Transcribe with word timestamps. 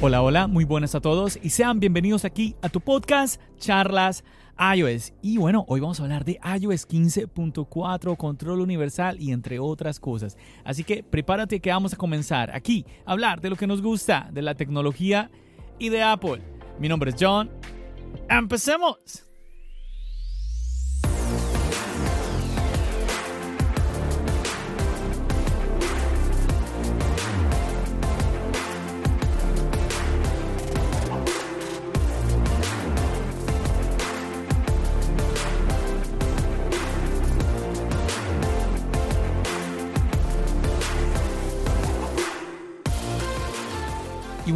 Hola, 0.00 0.22
hola, 0.22 0.46
muy 0.46 0.64
buenas 0.64 0.94
a 0.94 1.00
todos 1.00 1.40
y 1.42 1.50
sean 1.50 1.80
bienvenidos 1.80 2.24
aquí 2.24 2.54
a 2.62 2.68
tu 2.68 2.80
podcast 2.80 3.42
Charlas 3.56 4.22
iOS. 4.76 5.12
Y 5.22 5.38
bueno, 5.38 5.64
hoy 5.66 5.80
vamos 5.80 5.98
a 5.98 6.04
hablar 6.04 6.24
de 6.24 6.38
iOS 6.60 6.88
15.4, 6.88 8.16
control 8.16 8.60
universal 8.60 9.20
y 9.20 9.32
entre 9.32 9.58
otras 9.58 9.98
cosas. 9.98 10.38
Así 10.62 10.84
que 10.84 11.02
prepárate 11.02 11.58
que 11.58 11.70
vamos 11.70 11.94
a 11.94 11.96
comenzar 11.96 12.54
aquí 12.54 12.86
a 13.06 13.10
hablar 13.10 13.40
de 13.40 13.50
lo 13.50 13.56
que 13.56 13.66
nos 13.66 13.82
gusta, 13.82 14.28
de 14.32 14.42
la 14.42 14.54
tecnología 14.54 15.32
y 15.80 15.88
de 15.88 16.00
Apple. 16.04 16.42
Mi 16.78 16.88
nombre 16.88 17.10
es 17.10 17.16
John. 17.18 17.50
¡Empecemos! 18.30 19.27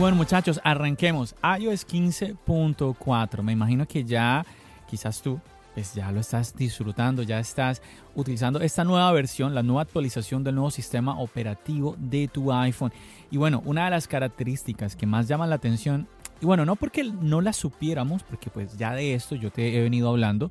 Bueno 0.03 0.17
muchachos, 0.17 0.61
arranquemos. 0.64 1.36
iOS 1.61 1.86
15.4. 1.86 3.42
Me 3.45 3.53
imagino 3.53 3.86
que 3.86 4.03
ya, 4.03 4.45
quizás 4.91 5.22
tú, 5.22 5.39
pues 5.75 5.95
ya 5.95 6.11
lo 6.11 6.19
estás 6.19 6.56
disfrutando, 6.56 7.22
ya 7.22 7.39
estás 7.39 7.81
utilizando 8.17 8.61
esta 8.61 8.83
nueva 8.83 9.12
versión, 9.12 9.55
la 9.55 9.62
nueva 9.62 9.83
actualización 9.83 10.42
del 10.42 10.56
nuevo 10.56 10.73
sistema 10.73 11.20
operativo 11.20 11.95
de 12.00 12.27
tu 12.27 12.53
iPhone. 12.53 12.92
Y 13.30 13.36
bueno, 13.36 13.62
una 13.64 13.84
de 13.84 13.92
las 13.92 14.08
características 14.08 14.97
que 14.97 15.06
más 15.06 15.28
llaman 15.28 15.50
la 15.50 15.55
atención, 15.55 16.08
y 16.41 16.47
bueno, 16.47 16.67
no 16.67 16.75
porque 16.75 17.05
no 17.05 17.41
la 17.41 17.53
supiéramos, 17.53 18.25
porque 18.25 18.50
pues 18.50 18.77
ya 18.77 18.95
de 18.95 19.14
esto 19.14 19.36
yo 19.36 19.53
te 19.53 19.78
he 19.78 19.83
venido 19.83 20.08
hablando, 20.08 20.50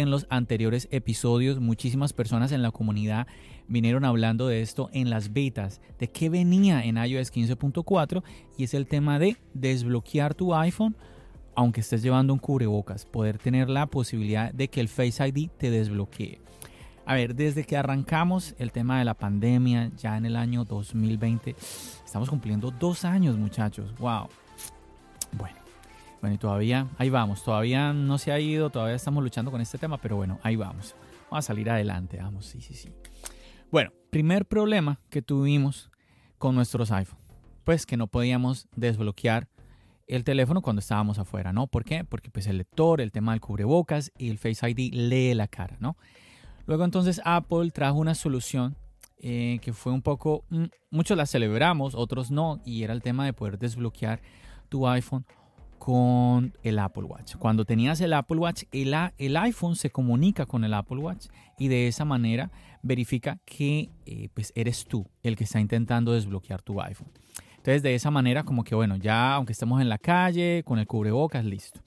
en 0.00 0.10
los 0.10 0.26
anteriores 0.30 0.88
episodios. 0.90 1.60
Muchísimas 1.60 2.12
personas 2.12 2.52
en 2.52 2.62
la 2.62 2.70
comunidad 2.70 3.26
vinieron 3.68 4.04
hablando 4.04 4.48
de 4.48 4.62
esto 4.62 4.90
en 4.92 5.10
las 5.10 5.32
betas, 5.32 5.80
de 5.98 6.08
qué 6.08 6.28
venía 6.28 6.84
en 6.84 6.96
iOS 6.96 7.32
15.4 7.32 8.22
y 8.56 8.64
es 8.64 8.74
el 8.74 8.86
tema 8.86 9.18
de 9.18 9.36
desbloquear 9.54 10.34
tu 10.34 10.54
iPhone 10.54 10.96
aunque 11.58 11.80
estés 11.80 12.02
llevando 12.02 12.32
un 12.32 12.38
cubrebocas, 12.38 13.04
poder 13.04 13.38
tener 13.38 13.68
la 13.68 13.86
posibilidad 13.86 14.52
de 14.52 14.68
que 14.68 14.80
el 14.80 14.88
Face 14.88 15.26
ID 15.26 15.50
te 15.58 15.72
desbloquee. 15.72 16.40
A 17.04 17.14
ver, 17.14 17.34
desde 17.34 17.64
que 17.64 17.76
arrancamos 17.76 18.54
el 18.58 18.70
tema 18.70 19.00
de 19.00 19.04
la 19.04 19.14
pandemia, 19.14 19.90
ya 19.96 20.16
en 20.16 20.26
el 20.26 20.36
año 20.36 20.64
2020, 20.64 21.56
estamos 22.04 22.30
cumpliendo 22.30 22.70
dos 22.70 23.04
años 23.04 23.36
muchachos, 23.36 23.92
wow. 23.98 24.28
Bueno, 25.32 25.57
bueno, 26.20 26.34
y 26.34 26.38
todavía, 26.38 26.88
ahí 26.98 27.10
vamos, 27.10 27.44
todavía 27.44 27.92
no 27.92 28.18
se 28.18 28.32
ha 28.32 28.40
ido, 28.40 28.70
todavía 28.70 28.96
estamos 28.96 29.22
luchando 29.22 29.50
con 29.50 29.60
este 29.60 29.78
tema, 29.78 29.98
pero 29.98 30.16
bueno, 30.16 30.38
ahí 30.42 30.56
vamos. 30.56 30.94
Vamos 31.30 31.44
a 31.44 31.48
salir 31.48 31.70
adelante, 31.70 32.18
vamos, 32.18 32.46
sí, 32.46 32.60
sí, 32.60 32.74
sí. 32.74 32.92
Bueno, 33.70 33.92
primer 34.10 34.46
problema 34.46 35.00
que 35.10 35.22
tuvimos 35.22 35.90
con 36.38 36.54
nuestros 36.54 36.90
iPhone, 36.90 37.18
pues 37.64 37.86
que 37.86 37.96
no 37.96 38.06
podíamos 38.06 38.66
desbloquear 38.74 39.48
el 40.06 40.24
teléfono 40.24 40.62
cuando 40.62 40.80
estábamos 40.80 41.18
afuera, 41.18 41.52
¿no? 41.52 41.66
¿Por 41.66 41.84
qué? 41.84 42.04
Porque 42.04 42.30
pues 42.30 42.46
el 42.46 42.58
lector, 42.58 43.00
el 43.00 43.12
tema 43.12 43.32
del 43.32 43.40
cubrebocas 43.40 44.10
y 44.16 44.30
el 44.30 44.38
Face 44.38 44.68
ID 44.68 44.94
lee 44.94 45.34
la 45.34 45.48
cara, 45.48 45.76
¿no? 45.80 45.96
Luego 46.66 46.84
entonces 46.84 47.20
Apple 47.24 47.70
trajo 47.70 47.98
una 47.98 48.14
solución 48.14 48.76
eh, 49.18 49.58
que 49.62 49.72
fue 49.72 49.92
un 49.92 50.00
poco, 50.00 50.44
mm, 50.48 50.64
muchos 50.90 51.16
la 51.16 51.26
celebramos, 51.26 51.94
otros 51.94 52.30
no, 52.30 52.60
y 52.64 52.84
era 52.84 52.94
el 52.94 53.02
tema 53.02 53.24
de 53.24 53.32
poder 53.32 53.58
desbloquear 53.58 54.20
tu 54.68 54.86
iPhone 54.86 55.26
con 55.88 56.52
el 56.64 56.78
Apple 56.80 57.04
Watch. 57.04 57.36
Cuando 57.36 57.64
tenías 57.64 57.98
el 58.02 58.12
Apple 58.12 58.36
Watch, 58.36 58.64
el, 58.72 59.36
iPhone 59.38 59.74
se 59.74 59.88
comunica 59.88 60.44
con 60.44 60.62
el 60.64 60.74
Apple 60.74 60.98
Watch 60.98 61.28
y 61.58 61.68
de 61.68 61.88
esa 61.88 62.04
manera 62.04 62.50
verifica 62.82 63.38
que 63.46 63.88
eh, 64.04 64.28
pues 64.34 64.52
eres 64.54 64.84
tú 64.84 65.06
el 65.22 65.34
que 65.34 65.44
está 65.44 65.60
intentando 65.60 66.12
desbloquear 66.12 66.60
tu 66.60 66.78
iPhone. 66.82 67.08
Entonces 67.56 67.82
de 67.82 67.94
esa 67.94 68.10
manera 68.10 68.42
como 68.42 68.64
que 68.64 68.74
bueno, 68.74 68.96
ya 68.96 69.32
aunque 69.32 69.54
estemos 69.54 69.80
en 69.80 69.88
la 69.88 69.96
calle, 69.96 70.62
con 70.62 70.78
el 70.78 70.86
cubrebocas, 70.86 71.46
listo. 71.46 71.80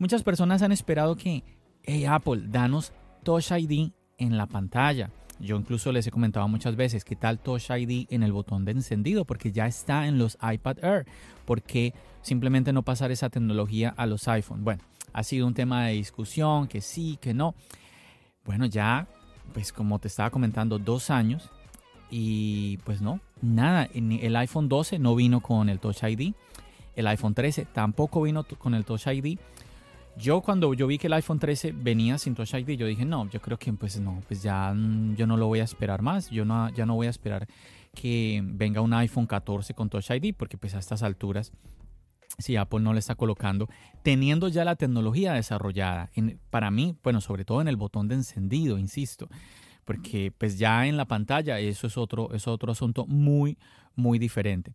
Muchas 0.00 0.24
personas 0.24 0.62
han 0.62 0.72
esperado 0.72 1.14
que, 1.14 1.44
hey 1.84 2.06
Apple, 2.06 2.42
danos 2.48 2.92
Touch 3.22 3.52
ID 3.52 3.92
en 4.18 4.36
la 4.36 4.46
pantalla. 4.46 5.12
Yo 5.38 5.56
incluso 5.56 5.92
les 5.92 6.04
he 6.08 6.10
comentado 6.10 6.48
muchas 6.48 6.74
veces 6.74 7.04
qué 7.04 7.14
tal 7.14 7.38
Touch 7.38 7.70
ID 7.70 8.08
en 8.10 8.24
el 8.24 8.32
botón 8.32 8.64
de 8.64 8.72
encendido, 8.72 9.24
porque 9.24 9.52
ya 9.52 9.68
está 9.68 10.08
en 10.08 10.18
los 10.18 10.36
iPad 10.42 10.82
Air. 10.82 11.06
¿Por 11.44 11.62
qué 11.62 11.94
simplemente 12.28 12.72
no 12.72 12.82
pasar 12.82 13.10
esa 13.10 13.30
tecnología 13.30 13.94
a 13.96 14.06
los 14.06 14.28
iPhone? 14.28 14.62
Bueno, 14.62 14.82
ha 15.12 15.24
sido 15.24 15.46
un 15.46 15.54
tema 15.54 15.86
de 15.86 15.94
discusión, 15.94 16.68
que 16.68 16.80
sí, 16.80 17.18
que 17.20 17.34
no. 17.34 17.54
Bueno, 18.44 18.66
ya, 18.66 19.08
pues 19.52 19.72
como 19.72 19.98
te 19.98 20.08
estaba 20.08 20.30
comentando, 20.30 20.78
dos 20.78 21.10
años 21.10 21.50
y 22.10 22.76
pues 22.78 23.00
no, 23.00 23.20
nada. 23.42 23.88
El 23.94 24.36
iPhone 24.36 24.68
12 24.68 24.98
no 24.98 25.14
vino 25.14 25.40
con 25.40 25.68
el 25.68 25.80
Touch 25.80 26.02
ID. 26.04 26.34
El 26.94 27.06
iPhone 27.06 27.34
13 27.34 27.66
tampoco 27.66 28.22
vino 28.22 28.44
con 28.44 28.74
el 28.74 28.84
Touch 28.84 29.06
ID. 29.06 29.38
Yo 30.16 30.40
cuando 30.40 30.74
yo 30.74 30.88
vi 30.88 30.98
que 30.98 31.06
el 31.06 31.12
iPhone 31.12 31.38
13 31.38 31.72
venía 31.72 32.18
sin 32.18 32.34
Touch 32.34 32.54
ID, 32.54 32.70
yo 32.76 32.86
dije, 32.86 33.04
no, 33.04 33.30
yo 33.30 33.40
creo 33.40 33.56
que 33.56 33.72
pues 33.72 34.00
no, 34.00 34.20
pues 34.26 34.42
ya 34.42 34.72
mm, 34.74 35.14
yo 35.14 35.28
no 35.28 35.36
lo 35.36 35.46
voy 35.46 35.60
a 35.60 35.64
esperar 35.64 36.02
más, 36.02 36.28
yo 36.28 36.44
no, 36.44 36.70
ya 36.70 36.86
no 36.86 36.96
voy 36.96 37.06
a 37.06 37.10
esperar 37.10 37.46
que 37.94 38.40
venga 38.44 38.80
un 38.80 38.92
iPhone 38.94 39.26
14 39.26 39.74
con 39.74 39.88
Touch 39.88 40.10
ID, 40.10 40.34
porque 40.36 40.58
pues 40.58 40.74
a 40.74 40.80
estas 40.80 41.04
alturas, 41.04 41.52
si 42.36 42.56
Apple 42.56 42.80
no 42.80 42.92
le 42.92 42.98
está 42.98 43.14
colocando, 43.14 43.68
teniendo 44.02 44.48
ya 44.48 44.64
la 44.64 44.76
tecnología 44.76 45.32
desarrollada, 45.32 46.10
para 46.50 46.70
mí, 46.70 46.96
bueno, 47.02 47.20
sobre 47.20 47.44
todo 47.44 47.60
en 47.60 47.68
el 47.68 47.76
botón 47.76 48.08
de 48.08 48.16
encendido, 48.16 48.78
insisto, 48.78 49.28
porque 49.84 50.32
pues 50.36 50.58
ya 50.58 50.86
en 50.86 50.96
la 50.96 51.06
pantalla 51.06 51.58
eso 51.58 51.86
es 51.86 51.96
otro, 51.96 52.32
es 52.34 52.46
otro 52.46 52.72
asunto 52.72 53.06
muy, 53.06 53.56
muy 53.96 54.18
diferente. 54.18 54.72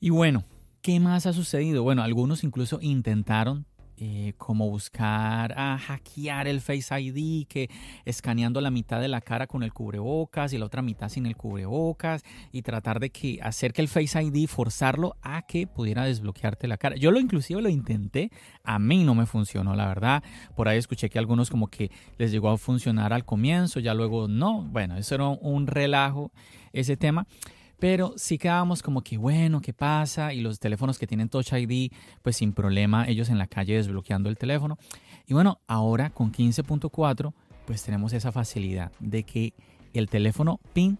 Y 0.00 0.10
bueno, 0.10 0.44
¿qué 0.80 1.00
más 1.00 1.26
ha 1.26 1.32
sucedido? 1.32 1.82
Bueno, 1.82 2.02
algunos 2.02 2.44
incluso 2.44 2.78
intentaron 2.80 3.66
eh, 4.00 4.34
como 4.38 4.70
buscar 4.70 5.52
a 5.58 5.76
hackear 5.76 6.46
el 6.46 6.60
Face 6.60 7.00
ID, 7.00 7.46
que 7.48 7.68
escaneando 8.04 8.60
la 8.60 8.70
mitad 8.70 9.00
de 9.00 9.08
la 9.08 9.20
cara 9.20 9.48
con 9.48 9.64
el 9.64 9.72
cubrebocas 9.72 10.52
y 10.52 10.58
la 10.58 10.66
otra 10.66 10.82
mitad 10.82 11.08
sin 11.08 11.26
el 11.26 11.36
cubrebocas 11.36 12.22
y 12.52 12.62
tratar 12.62 13.00
de 13.00 13.10
que 13.10 13.40
hacer 13.42 13.72
que 13.72 13.82
el 13.82 13.88
Face 13.88 14.22
ID 14.22 14.46
forzarlo 14.46 15.16
a 15.20 15.42
que 15.42 15.66
pudiera 15.66 16.04
desbloquearte 16.04 16.68
la 16.68 16.76
cara. 16.76 16.94
Yo 16.96 17.10
lo 17.10 17.18
inclusive 17.18 17.60
lo 17.60 17.68
intenté, 17.68 18.30
a 18.62 18.78
mí 18.78 19.02
no 19.02 19.16
me 19.16 19.26
funcionó, 19.26 19.74
la 19.74 19.86
verdad. 19.86 20.22
Por 20.54 20.68
ahí 20.68 20.78
escuché 20.78 21.10
que 21.10 21.18
algunos 21.18 21.50
como 21.50 21.66
que 21.66 21.90
les 22.18 22.30
llegó 22.30 22.50
a 22.50 22.58
funcionar 22.58 23.12
al 23.12 23.24
comienzo, 23.24 23.80
ya 23.80 23.94
luego 23.94 24.28
no. 24.28 24.62
Bueno, 24.62 24.96
eso 24.96 25.16
era 25.16 25.26
un 25.26 25.66
relajo 25.66 26.30
ese 26.72 26.96
tema. 26.96 27.26
Pero 27.78 28.14
sí 28.16 28.38
quedábamos 28.38 28.82
como 28.82 29.02
que, 29.02 29.16
bueno, 29.16 29.60
¿qué 29.60 29.72
pasa? 29.72 30.34
Y 30.34 30.40
los 30.40 30.58
teléfonos 30.58 30.98
que 30.98 31.06
tienen 31.06 31.28
Touch 31.28 31.52
ID, 31.52 31.92
pues 32.22 32.36
sin 32.36 32.52
problema, 32.52 33.06
ellos 33.06 33.28
en 33.28 33.38
la 33.38 33.46
calle 33.46 33.76
desbloqueando 33.76 34.28
el 34.28 34.36
teléfono. 34.36 34.78
Y 35.26 35.34
bueno, 35.34 35.60
ahora 35.68 36.10
con 36.10 36.32
15.4, 36.32 37.32
pues 37.66 37.82
tenemos 37.84 38.12
esa 38.12 38.32
facilidad 38.32 38.90
de 38.98 39.22
que 39.22 39.54
el 39.92 40.08
teléfono 40.08 40.60
PIN 40.72 40.98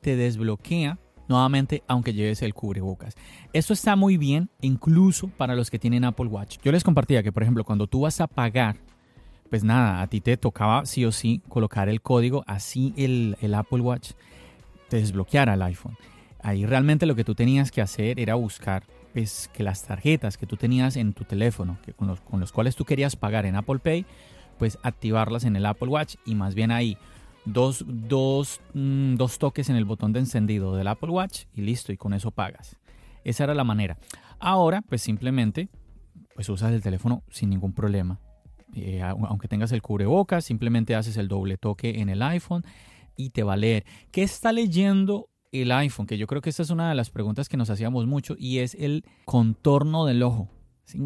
te 0.00 0.16
desbloquea 0.16 0.98
nuevamente 1.28 1.82
aunque 1.86 2.12
lleves 2.12 2.42
el 2.42 2.54
cubrebocas. 2.54 3.16
Esto 3.52 3.72
está 3.72 3.96
muy 3.96 4.16
bien 4.16 4.50
incluso 4.60 5.28
para 5.28 5.54
los 5.54 5.70
que 5.70 5.78
tienen 5.78 6.04
Apple 6.04 6.26
Watch. 6.26 6.58
Yo 6.62 6.72
les 6.72 6.84
compartía 6.84 7.22
que, 7.22 7.32
por 7.32 7.42
ejemplo, 7.42 7.64
cuando 7.64 7.86
tú 7.86 8.00
vas 8.00 8.20
a 8.20 8.26
pagar, 8.26 8.76
pues 9.48 9.64
nada, 9.64 10.02
a 10.02 10.06
ti 10.08 10.20
te 10.20 10.36
tocaba 10.36 10.84
sí 10.86 11.04
o 11.04 11.12
sí 11.12 11.40
colocar 11.48 11.88
el 11.88 12.02
código, 12.02 12.44
así 12.46 12.92
el, 12.96 13.36
el 13.40 13.54
Apple 13.54 13.80
Watch 13.80 14.12
te 14.88 14.98
desbloqueara 14.98 15.54
el 15.54 15.62
iPhone. 15.62 15.96
Ahí 16.42 16.66
realmente 16.66 17.06
lo 17.06 17.14
que 17.14 17.24
tú 17.24 17.34
tenías 17.34 17.70
que 17.70 17.82
hacer 17.82 18.18
era 18.18 18.34
buscar 18.34 18.84
pues, 19.12 19.50
que 19.52 19.62
las 19.62 19.84
tarjetas 19.84 20.36
que 20.38 20.46
tú 20.46 20.56
tenías 20.56 20.96
en 20.96 21.12
tu 21.12 21.24
teléfono, 21.24 21.78
que 21.82 21.92
con, 21.92 22.08
los, 22.08 22.20
con 22.20 22.40
los 22.40 22.52
cuales 22.52 22.76
tú 22.76 22.84
querías 22.84 23.16
pagar 23.16 23.46
en 23.46 23.56
Apple 23.56 23.78
Pay, 23.78 24.06
pues 24.58 24.78
activarlas 24.82 25.44
en 25.44 25.56
el 25.56 25.66
Apple 25.66 25.88
Watch 25.88 26.16
y 26.24 26.34
más 26.34 26.54
bien 26.54 26.70
ahí 26.70 26.96
dos, 27.44 27.84
dos, 27.86 28.60
mm, 28.74 29.16
dos 29.16 29.38
toques 29.38 29.70
en 29.70 29.76
el 29.76 29.84
botón 29.84 30.12
de 30.12 30.20
encendido 30.20 30.76
del 30.76 30.88
Apple 30.88 31.10
Watch 31.10 31.44
y 31.54 31.62
listo, 31.62 31.92
y 31.92 31.96
con 31.96 32.12
eso 32.12 32.30
pagas. 32.30 32.76
Esa 33.24 33.44
era 33.44 33.54
la 33.54 33.64
manera. 33.64 33.98
Ahora, 34.38 34.82
pues 34.82 35.02
simplemente, 35.02 35.68
pues 36.34 36.48
usas 36.48 36.72
el 36.72 36.82
teléfono 36.82 37.22
sin 37.30 37.50
ningún 37.50 37.72
problema. 37.72 38.20
Eh, 38.74 39.02
aunque 39.02 39.48
tengas 39.48 39.72
el 39.72 39.82
cubrebocas, 39.82 40.44
simplemente 40.44 40.94
haces 40.94 41.16
el 41.16 41.28
doble 41.28 41.56
toque 41.56 42.00
en 42.00 42.08
el 42.08 42.22
iPhone 42.22 42.64
y 43.16 43.30
te 43.30 43.42
va 43.42 43.54
a 43.54 43.56
leer. 43.56 43.84
¿Qué 44.12 44.22
está 44.22 44.52
leyendo 44.52 45.29
el 45.52 45.72
iPhone? 45.72 46.06
Que 46.06 46.18
yo 46.18 46.26
creo 46.26 46.42
que 46.42 46.50
esta 46.50 46.62
es 46.62 46.70
una 46.70 46.88
de 46.88 46.94
las 46.94 47.10
preguntas 47.10 47.48
que 47.48 47.56
nos 47.56 47.70
hacíamos 47.70 48.06
mucho 48.06 48.36
y 48.38 48.58
es 48.58 48.74
el 48.74 49.04
contorno 49.24 50.06
del 50.06 50.22
ojo. 50.22 50.48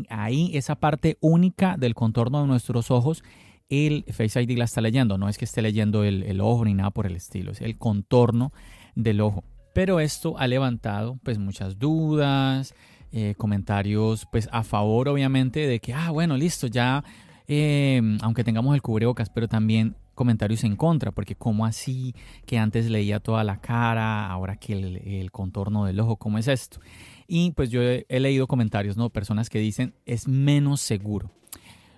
Ahí, 0.08 0.50
esa 0.54 0.76
parte 0.76 1.18
única 1.20 1.76
del 1.76 1.94
contorno 1.94 2.40
de 2.40 2.46
nuestros 2.46 2.90
ojos, 2.90 3.22
el 3.68 4.04
Face 4.10 4.42
ID 4.42 4.56
la 4.56 4.64
está 4.64 4.80
leyendo. 4.80 5.18
No 5.18 5.28
es 5.28 5.38
que 5.38 5.44
esté 5.44 5.62
leyendo 5.62 6.04
el, 6.04 6.22
el 6.22 6.40
ojo 6.40 6.64
ni 6.64 6.74
nada 6.74 6.90
por 6.90 7.06
el 7.06 7.16
estilo, 7.16 7.52
es 7.52 7.60
el 7.60 7.76
contorno 7.76 8.52
del 8.94 9.20
ojo. 9.20 9.44
Pero 9.74 10.00
esto 10.00 10.38
ha 10.38 10.46
levantado 10.46 11.18
pues 11.22 11.38
muchas 11.38 11.78
dudas, 11.78 12.74
eh, 13.12 13.34
comentarios 13.36 14.26
pues 14.30 14.48
a 14.52 14.62
favor 14.62 15.08
obviamente 15.08 15.66
de 15.66 15.80
que, 15.80 15.92
ah, 15.92 16.10
bueno, 16.10 16.36
listo, 16.36 16.66
ya, 16.68 17.04
eh, 17.46 18.00
aunque 18.22 18.44
tengamos 18.44 18.74
el 18.74 18.82
cubrebocas, 18.82 19.30
pero 19.30 19.48
también 19.48 19.96
comentarios 20.14 20.64
en 20.64 20.76
contra, 20.76 21.12
porque 21.12 21.34
como 21.34 21.66
así 21.66 22.14
que 22.46 22.58
antes 22.58 22.88
leía 22.90 23.20
toda 23.20 23.44
la 23.44 23.60
cara, 23.60 24.28
ahora 24.30 24.56
que 24.56 24.72
el, 24.72 25.30
contorno 25.30 25.84
del 25.84 26.00
ojo, 26.00 26.16
¿cómo 26.16 26.38
es 26.38 26.48
esto? 26.48 26.80
Y 27.26 27.52
pues 27.52 27.70
yo 27.70 27.82
he, 27.82 28.20
leído 28.20 28.46
comentarios, 28.46 28.96
¿no? 28.96 29.10
Personas 29.10 29.50
que 29.50 29.58
dicen 29.58 29.94
es 30.06 30.28
menos 30.28 30.80
seguro. 30.80 31.30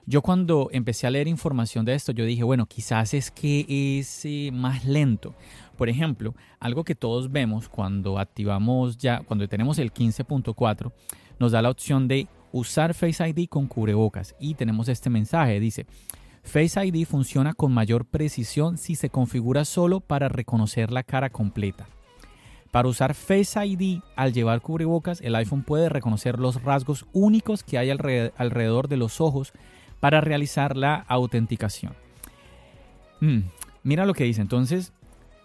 Yo 0.08 0.22
cuando 0.22 0.68
empecé 0.72 1.08
a 1.08 1.10
leer 1.10 1.26
información 1.26 1.84
de 1.84 1.94
esto, 1.94 2.12
yo 2.12 2.24
dije, 2.24 2.44
bueno, 2.44 2.66
quizás 2.66 3.12
es 3.12 3.32
que 3.32 3.66
es 3.98 4.24
eh, 4.24 4.50
más 4.52 4.84
lento. 4.84 5.34
Por 5.76 5.88
ejemplo, 5.88 6.34
algo 6.60 6.84
que 6.84 6.94
todos 6.94 7.32
vemos 7.32 7.68
cuando 7.68 8.18
activamos 8.18 8.98
ya, 8.98 9.20
cuando 9.20 9.48
tenemos 9.48 9.78
el 9.78 9.92
15.4, 9.92 10.92
nos 11.40 11.52
da 11.52 11.60
la 11.60 11.70
opción 11.70 12.06
de 12.06 12.28
usar 12.52 12.94
Face 12.94 13.28
ID 13.28 13.48
con 13.48 13.66
cubrebocas 13.66 14.34
y 14.40 14.54
tenemos 14.54 14.88
este 14.88 15.10
mensaje, 15.10 15.60
dice, 15.60 15.86
Face 16.46 16.86
ID 16.86 17.06
funciona 17.06 17.54
con 17.54 17.72
mayor 17.72 18.06
precisión 18.06 18.78
si 18.78 18.94
se 18.94 19.10
configura 19.10 19.64
solo 19.64 20.00
para 20.00 20.28
reconocer 20.28 20.92
la 20.92 21.02
cara 21.02 21.28
completa. 21.28 21.88
Para 22.70 22.88
usar 22.88 23.14
Face 23.14 23.58
ID 23.66 24.00
al 24.14 24.32
llevar 24.32 24.60
cubrebocas, 24.60 25.20
el 25.22 25.34
iPhone 25.34 25.64
puede 25.64 25.88
reconocer 25.88 26.38
los 26.38 26.62
rasgos 26.62 27.04
únicos 27.12 27.64
que 27.64 27.78
hay 27.78 27.90
alrededor 27.90 28.86
de 28.86 28.96
los 28.96 29.20
ojos 29.20 29.52
para 29.98 30.20
realizar 30.20 30.76
la 30.76 30.94
autenticación. 31.08 31.94
Mm, 33.20 33.40
mira 33.82 34.06
lo 34.06 34.14
que 34.14 34.24
dice. 34.24 34.40
Entonces, 34.40 34.92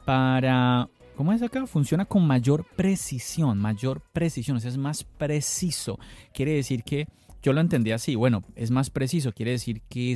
para... 0.06 0.88
¿Cómo 1.16 1.34
es 1.34 1.42
acá? 1.42 1.66
Funciona 1.66 2.06
con 2.06 2.26
mayor 2.26 2.66
precisión, 2.76 3.58
mayor 3.58 4.02
precisión, 4.14 4.58
o 4.58 4.60
sea, 4.60 4.70
es 4.70 4.78
más 4.78 5.04
preciso. 5.04 6.00
Quiere 6.34 6.54
decir 6.54 6.84
que 6.84 7.08
yo 7.42 7.54
lo 7.54 7.62
entendí 7.62 7.92
así, 7.92 8.16
bueno, 8.16 8.44
es 8.56 8.72
más 8.72 8.90
preciso, 8.90 9.32
quiere 9.34 9.52
decir 9.52 9.82
que 9.90 10.16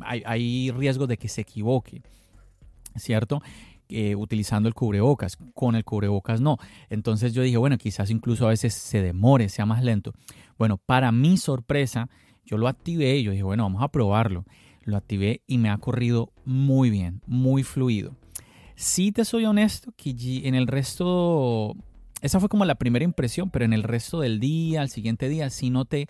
hay, 0.00 0.70
riesgo 0.70 1.06
de 1.06 1.16
que 1.16 1.28
se 1.28 1.42
equivoque, 1.42 2.02
¿cierto? 2.96 3.40
Eh, 3.88 4.16
utilizando 4.16 4.68
el 4.68 4.74
cubrebocas, 4.74 5.36
con 5.54 5.76
el 5.76 5.84
cubrebocas 5.84 6.40
no. 6.40 6.58
Entonces 6.90 7.32
yo 7.32 7.42
dije, 7.42 7.58
bueno, 7.58 7.78
quizás 7.78 8.10
incluso 8.10 8.46
a 8.46 8.50
veces 8.50 8.74
se 8.74 9.02
demore, 9.02 9.48
sea 9.48 9.66
más 9.66 9.84
lento. 9.84 10.12
Bueno, 10.58 10.78
para 10.78 11.12
mi 11.12 11.36
sorpresa, 11.36 12.08
yo 12.44 12.56
lo 12.58 12.66
activé 12.66 13.18
y 13.18 13.24
yo 13.24 13.30
dije, 13.30 13.42
bueno, 13.42 13.64
vamos 13.64 13.82
a 13.82 13.88
probarlo. 13.88 14.44
Lo 14.84 14.96
activé 14.96 15.42
y 15.46 15.58
me 15.58 15.70
ha 15.70 15.78
corrido 15.78 16.32
muy 16.44 16.90
bien, 16.90 17.22
muy 17.26 17.62
fluido. 17.62 18.16
Si 18.74 19.12
te 19.12 19.24
soy 19.24 19.44
honesto, 19.44 19.92
que 19.96 20.14
en 20.44 20.54
el 20.54 20.66
resto, 20.66 21.76
esa 22.20 22.40
fue 22.40 22.48
como 22.48 22.64
la 22.64 22.74
primera 22.74 23.04
impresión, 23.04 23.50
pero 23.50 23.64
en 23.64 23.72
el 23.72 23.82
resto 23.82 24.20
del 24.20 24.40
día, 24.40 24.80
al 24.80 24.88
siguiente 24.88 25.28
día, 25.28 25.48
sí 25.50 25.70
noté 25.70 26.08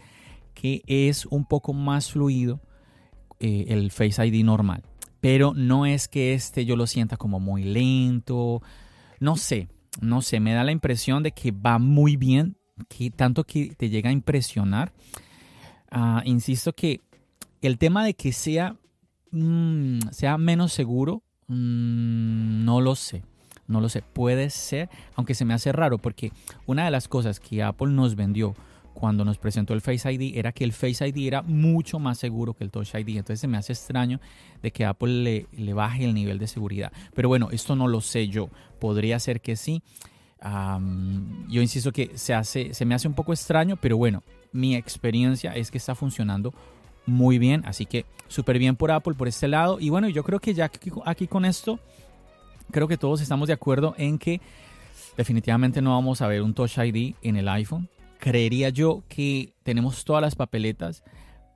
que 0.55 0.83
es 0.87 1.27
un 1.27 1.45
poco 1.45 1.73
más 1.73 2.13
fluido 2.13 2.61
eh, 3.41 3.67
el 3.69 3.91
Face 3.91 4.27
ID 4.27 4.45
normal. 4.45 4.83
Pero 5.21 5.55
no 5.55 5.87
es 5.87 6.09
que 6.09 6.35
este 6.35 6.65
yo 6.65 6.77
lo 6.77 6.87
sienta 6.87 7.17
como 7.17 7.41
muy 7.41 7.65
lento. 7.65 8.63
No 9.21 9.37
sé, 9.37 9.69
no 10.01 10.23
sé, 10.23 10.41
me 10.41 10.53
da 10.53 10.65
la 10.65 10.73
impresión 10.73 11.23
de 11.23 11.33
que 11.33 11.51
va 11.51 11.79
muy 11.79 12.17
bien, 12.17 12.57
que 12.89 13.11
tanto 13.11 13.45
que 13.45 13.75
te 13.75 13.89
llega 13.89 14.11
a 14.11 14.13
impresionar. 14.13 14.93
Ah, 15.91 16.23
insisto 16.25 16.73
que 16.73 17.01
el 17.63 17.79
tema 17.79 18.05
de 18.05 18.15
que 18.15 18.33
sea, 18.33 18.77
mm, 19.31 20.11
sea 20.11 20.37
menos 20.39 20.73
seguro 20.73 21.23
Mm, 21.49 22.65
no 22.65 22.81
lo 22.81 22.95
sé. 22.95 23.23
No 23.67 23.81
lo 23.81 23.89
sé. 23.89 24.03
Puede 24.03 24.51
ser, 24.51 24.91
aunque 25.15 25.35
se 25.35 25.45
me 25.45 25.55
hace 25.55 25.73
raro, 25.73 25.99
porque 25.99 26.33
una 26.67 26.85
de 26.85 26.91
las 26.91 27.09
cosas 27.09 27.41
que 27.41 27.63
Apple 27.63 27.89
nos 27.89 28.15
vendió 28.15 28.55
cuando 28.95 29.25
nos 29.25 29.39
presentó 29.39 29.75
el 29.75 29.81
Face 29.81 30.11
ID 30.11 30.39
era 30.39 30.53
que 30.53 30.65
el 30.65 30.73
Face 30.73 31.07
ID 31.07 31.27
era 31.27 31.43
mucho 31.43 31.99
más 31.99 32.17
seguro 32.19 32.55
que 32.55 32.65
el 32.65 32.71
Touch 32.71 32.95
ID. 32.95 33.09
Entonces 33.09 33.41
se 33.41 33.49
me 33.49 33.59
hace 33.59 33.73
extraño 33.73 34.21
de 34.63 34.71
que 34.71 34.85
Apple 34.85 35.47
le, 35.53 35.75
baje 35.75 36.05
el 36.05 36.15
nivel 36.15 36.39
de 36.39 36.47
seguridad. 36.47 36.93
Pero 37.15 37.29
bueno, 37.29 37.51
esto 37.51 37.77
no 37.77 37.89
lo 37.89 38.01
sé 38.01 38.29
yo. 38.29 38.49
Podría 38.79 39.19
ser 39.19 39.41
que 39.41 39.57
sí. 39.57 39.83
yo 40.43 41.61
insisto 41.61 41.93
que 41.93 42.13
se, 42.15 42.33
hace, 42.33 42.73
se 42.73 42.85
me 42.85 42.95
hace 42.95 43.09
un 43.09 43.15
poco 43.15 43.33
extraño, 43.33 43.77
pero 43.77 43.97
bueno, 43.97 44.23
mi 44.53 44.77
experiencia 44.77 45.53
es 45.53 45.71
que 45.71 45.79
está 45.79 45.95
funcionando 45.95 46.55
muy 47.05 47.39
bien. 47.39 47.63
Así 47.67 47.87
que 47.87 48.07
súper 48.29 48.59
bien 48.59 48.77
por 48.77 48.91
Apple 48.91 49.15
por 49.15 49.29
este 49.29 49.49
lado. 49.49 49.79
Y 49.81 49.91
bueno, 49.91 50.09
yo 50.09 50.23
creo 50.23 50.39
que 50.39 50.55
ya 50.55 50.71
aquí, 51.05 51.27
con 51.27 51.45
esto, 51.45 51.81
creo 52.71 52.89
que 52.89 52.97
todos 52.97 53.21
estamos 53.21 53.49
de 53.49 53.55
acuerdo 53.55 53.95
en 53.99 54.19
que 54.19 54.41
definitivamente 55.17 55.83
no 55.83 55.91
vamos 55.91 56.23
a 56.23 56.29
ver 56.29 56.43
un 56.43 56.55
Touch 56.55 56.79
ID 56.79 57.15
en 57.23 57.37
el 57.37 57.49
iPhone. 57.49 57.89
Creería 58.19 58.71
yo 58.71 59.05
que 59.09 59.55
tenemos 59.63 60.05
todas 60.05 60.23
las 60.23 60.35
papeletas 60.35 61.03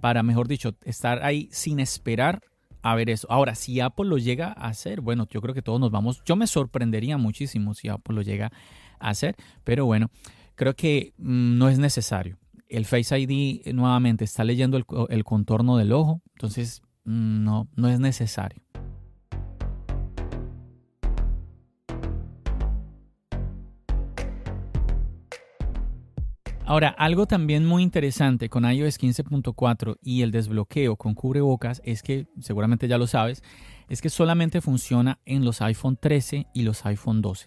para, 0.00 0.22
mejor 0.22 0.48
dicho, 0.48 0.74
estar 0.84 1.24
ahí 1.24 1.48
sin 1.50 1.80
esperar 1.80 2.42
a 2.82 2.94
ver 2.94 3.10
eso. 3.10 3.26
Ahora, 3.30 3.54
si 3.54 3.80
Apple 3.80 4.06
lo 4.06 4.18
llega 4.18 4.48
a 4.48 4.68
hacer, 4.68 5.00
bueno, 5.00 5.26
yo 5.30 5.40
creo 5.40 5.54
que 5.54 5.62
todos 5.62 5.80
nos 5.80 5.90
vamos, 5.90 6.22
yo 6.24 6.36
me 6.36 6.46
sorprendería 6.46 7.18
muchísimo 7.18 7.74
si 7.74 7.88
Apple 7.88 8.14
lo 8.14 8.22
llega 8.22 8.52
a 9.00 9.08
hacer, 9.10 9.34
pero 9.64 9.86
bueno, 9.86 10.10
creo 10.54 10.74
que 10.74 11.12
mm, 11.18 11.58
no 11.58 11.68
es 11.68 11.78
necesario 11.78 12.38
el 12.68 12.84
Face 12.84 13.18
ID 13.18 13.72
nuevamente 13.72 14.24
está 14.24 14.44
leyendo 14.44 14.76
el, 14.76 15.24
contorno 15.24 15.76
del 15.76 15.92
ojo, 15.92 16.22
entonces 16.34 16.82
mm, 17.04 17.44
no, 17.44 17.68
no 17.74 17.88
es 17.88 17.98
necesario. 17.98 18.62
Ahora, 26.68 26.90
algo 26.90 27.24
también 27.24 27.64
muy 27.64 27.82
interesante 27.82 28.50
con 28.50 28.70
iOS 28.70 29.00
15.4 29.00 29.96
y 30.02 30.20
el 30.20 30.30
desbloqueo 30.30 30.96
con 30.96 31.14
cubrebocas 31.14 31.80
es 31.82 32.02
que, 32.02 32.26
seguramente 32.40 32.86
ya 32.86 32.98
lo 32.98 33.06
sabes, 33.06 33.42
es 33.88 34.02
que 34.02 34.10
solamente 34.10 34.60
funciona 34.60 35.18
en 35.24 35.46
los 35.46 35.62
iPhone 35.62 35.96
13 35.98 36.48
y 36.52 36.62
los 36.64 36.84
iPhone 36.84 37.22
12 37.22 37.46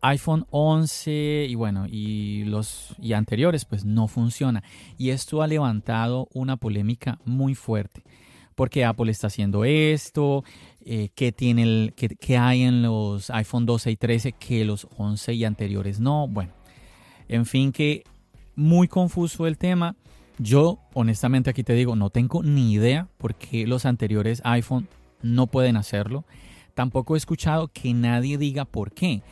iPhone 0.00 0.46
11 0.48 1.48
y 1.50 1.54
bueno, 1.54 1.84
y 1.86 2.44
los 2.44 2.94
y 2.98 3.12
anteriores 3.12 3.66
pues 3.66 3.84
no 3.84 4.08
funciona. 4.08 4.62
Y 4.96 5.10
esto 5.10 5.42
ha 5.42 5.46
levantado 5.46 6.26
una 6.32 6.56
polémica 6.56 7.18
muy 7.26 7.54
fuerte. 7.54 8.04
Porque 8.54 8.86
Apple 8.86 9.10
está 9.10 9.26
haciendo 9.26 9.66
esto, 9.66 10.44
eh, 10.80 11.10
¿qué, 11.14 11.30
tiene 11.30 11.62
el, 11.62 11.94
qué, 11.94 12.38
hay 12.38 12.62
en 12.62 12.80
los 12.80 13.28
iPhone 13.28 13.66
12 13.66 13.90
y 13.90 13.96
13 13.96 14.32
que 14.32 14.64
los 14.64 14.88
11 14.96 15.34
y 15.34 15.44
anteriores 15.44 16.00
no. 16.00 16.26
Bueno, 16.26 16.52
en 17.28 17.44
fin, 17.44 17.70
que 17.70 18.04
muy 18.56 18.88
confuso 18.88 19.46
el 19.46 19.58
tema. 19.58 19.94
Yo, 20.38 20.78
honestamente, 20.92 21.50
aquí 21.50 21.62
te 21.62 21.74
digo, 21.74 21.96
no 21.96 22.10
tengo 22.10 22.42
ni 22.42 22.72
idea 22.72 23.08
por 23.18 23.34
qué 23.34 23.66
los 23.66 23.86
anteriores 23.86 24.42
iPhone 24.44 24.88
no 25.22 25.46
pueden 25.46 25.76
hacerlo. 25.76 26.24
Tampoco 26.74 27.14
he 27.14 27.18
escuchado 27.18 27.68
que 27.68 27.94
nadie 27.94 28.36
diga 28.36 28.64
por 28.64 28.92
qué 28.92 29.22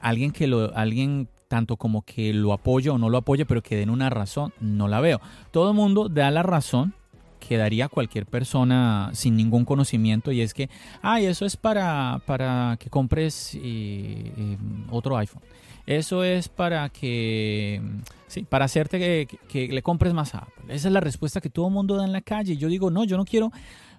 alguien 0.00 0.32
que 0.32 0.46
lo, 0.46 0.74
alguien 0.76 1.28
tanto 1.48 1.76
como 1.76 2.02
que 2.02 2.32
lo 2.32 2.52
apoye 2.52 2.90
o 2.90 2.98
no 2.98 3.08
lo 3.08 3.18
apoye, 3.18 3.46
pero 3.46 3.62
que 3.62 3.76
den 3.76 3.90
una 3.90 4.10
razón, 4.10 4.52
no 4.60 4.88
la 4.88 5.00
veo. 5.00 5.20
Todo 5.50 5.70
el 5.70 5.76
mundo 5.76 6.08
da 6.08 6.30
la 6.30 6.42
razón 6.42 6.94
que 7.38 7.56
daría 7.56 7.88
cualquier 7.88 8.26
persona 8.26 9.10
sin 9.12 9.36
ningún 9.36 9.64
conocimiento 9.64 10.32
y 10.32 10.40
es 10.40 10.54
que, 10.54 10.68
ay, 11.02 11.26
eso 11.26 11.46
es 11.46 11.56
para, 11.56 12.20
para 12.26 12.76
que 12.78 12.90
compres 12.90 13.54
eh, 13.54 13.60
eh, 13.62 14.56
otro 14.90 15.16
iPhone. 15.16 15.42
Eso 15.86 16.22
es 16.22 16.48
para 16.48 16.90
que, 16.90 17.80
sí, 18.26 18.42
para 18.42 18.66
hacerte 18.66 18.98
que, 18.98 19.38
que, 19.48 19.68
le 19.68 19.82
compres 19.82 20.12
más 20.12 20.34
Apple. 20.34 20.64
Esa 20.68 20.88
es 20.88 20.92
la 20.92 21.00
respuesta 21.00 21.40
que 21.40 21.48
todo 21.48 21.68
el 21.68 21.72
mundo 21.72 21.96
da 21.96 22.04
en 22.04 22.12
la 22.12 22.20
calle. 22.20 22.58
Yo 22.58 22.68
digo, 22.68 22.90
no, 22.90 23.04
yo 23.04 23.16
no 23.16 23.24
quiero 23.24 23.50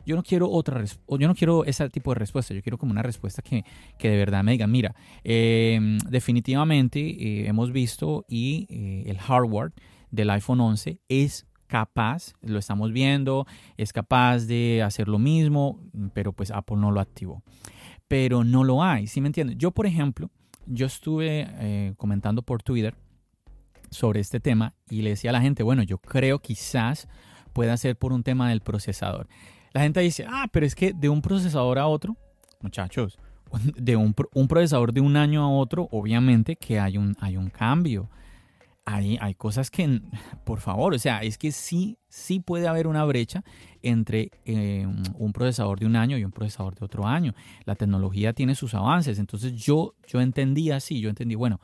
yo 0.06 0.16
no 0.16 0.24
quiero 0.24 0.50
otra 0.50 0.84
yo 0.86 1.28
no 1.28 1.36
quiero 1.36 1.66
ese 1.66 1.88
tipo 1.90 2.12
de 2.12 2.16
respuesta, 2.16 2.54
yo 2.54 2.64
quiero 2.64 2.78
como 2.78 2.92
una 2.92 3.04
respuesta 3.04 3.42
que, 3.42 3.64
de 4.00 4.18
verdad 4.18 4.44
me 4.44 4.54
diga, 4.54 4.66
mira, 4.66 4.96
em, 5.24 5.98
definitivamente 6.00 7.00
eh, 7.00 7.48
hemos 7.48 7.72
visto 7.72 8.26
y 8.28 8.66
el 9.08 9.18
hardware 9.18 9.72
del 10.12 10.30
iPhone 10.30 10.62
11 10.62 11.00
es 11.10 11.46
capaz, 11.70 12.34
lo 12.42 12.60
estamos 12.60 12.92
viendo, 12.92 13.46
es 13.78 13.94
capaz 13.94 14.40
de 14.48 14.84
hacer 14.84 15.08
lo 15.08 15.20
mismo, 15.20 15.80
pero 16.14 16.34
pues 16.34 16.52
Apple 16.52 16.78
no 16.78 16.92
lo 16.92 17.00
activó. 17.00 17.44
pero 18.10 18.44
no 18.44 18.64
lo 18.64 18.84
hay, 18.84 19.06
¿sí 19.06 19.22
me 19.22 19.28
entiendes? 19.28 19.56
Yo, 19.60 19.70
por 19.70 19.86
ejemplo, 19.86 20.32
yo 20.66 20.88
estuve 20.88 21.48
eh, 21.48 21.94
comentando 21.96 22.42
por 22.42 22.64
Twitter 22.64 22.96
sobre 23.92 24.20
este 24.20 24.40
tema 24.40 24.74
y 24.90 25.04
le 25.04 25.12
decía 25.12 25.30
a 25.30 25.34
la 25.34 25.42
gente, 25.42 25.62
bueno, 25.62 25.84
yo 25.84 26.00
creo 26.00 26.40
quizás 26.40 27.08
pueda 27.54 27.78
ser 27.78 27.98
por 27.98 28.12
un 28.12 28.24
tema 28.24 28.50
del 28.50 28.62
procesador. 28.62 29.28
La 29.74 29.82
gente 29.82 30.00
dice, 30.00 30.26
ah, 30.28 30.48
pero 30.52 30.66
es 30.66 30.74
que 30.74 30.92
de 30.92 31.08
un 31.10 31.22
procesador 31.22 31.78
a 31.78 31.86
otro, 31.86 32.18
muchachos, 32.62 33.20
de 33.78 33.96
un, 33.96 34.16
un 34.34 34.48
procesador 34.48 34.92
de 34.92 35.02
un 35.02 35.16
año 35.16 35.44
a 35.44 35.50
otro, 35.50 35.88
obviamente 35.92 36.56
que 36.56 36.80
hay 36.80 36.98
un, 36.98 37.16
hay 37.20 37.38
un 37.38 37.50
cambio. 37.50 38.10
Hay, 38.92 39.20
hay, 39.22 39.36
cosas 39.36 39.70
que, 39.70 40.02
por 40.46 40.62
favor, 40.62 40.96
o 40.96 41.00
sea, 41.00 41.20
es 41.20 41.38
que 41.38 41.52
sí, 41.52 42.00
sí 42.08 42.40
puede 42.40 42.68
haber 42.68 42.88
una 42.88 43.06
brecha 43.06 43.44
entre 43.84 44.32
eh, 44.46 44.88
un 45.14 45.32
procesador 45.32 45.80
de 45.80 45.86
un 45.86 45.96
año 45.96 46.18
y 46.18 46.24
un 46.24 46.32
procesador 46.32 46.74
de 46.74 46.86
otro 46.86 47.06
año. 47.06 47.36
La 47.66 47.76
tecnología 47.76 48.34
tiene 48.34 48.56
sus 48.56 48.74
avances. 48.74 49.20
Entonces 49.20 49.54
yo, 49.54 49.94
yo 50.08 50.22
entendí 50.22 50.72
así, 50.72 51.02
yo 51.02 51.10
entendí, 51.10 51.36
bueno, 51.36 51.60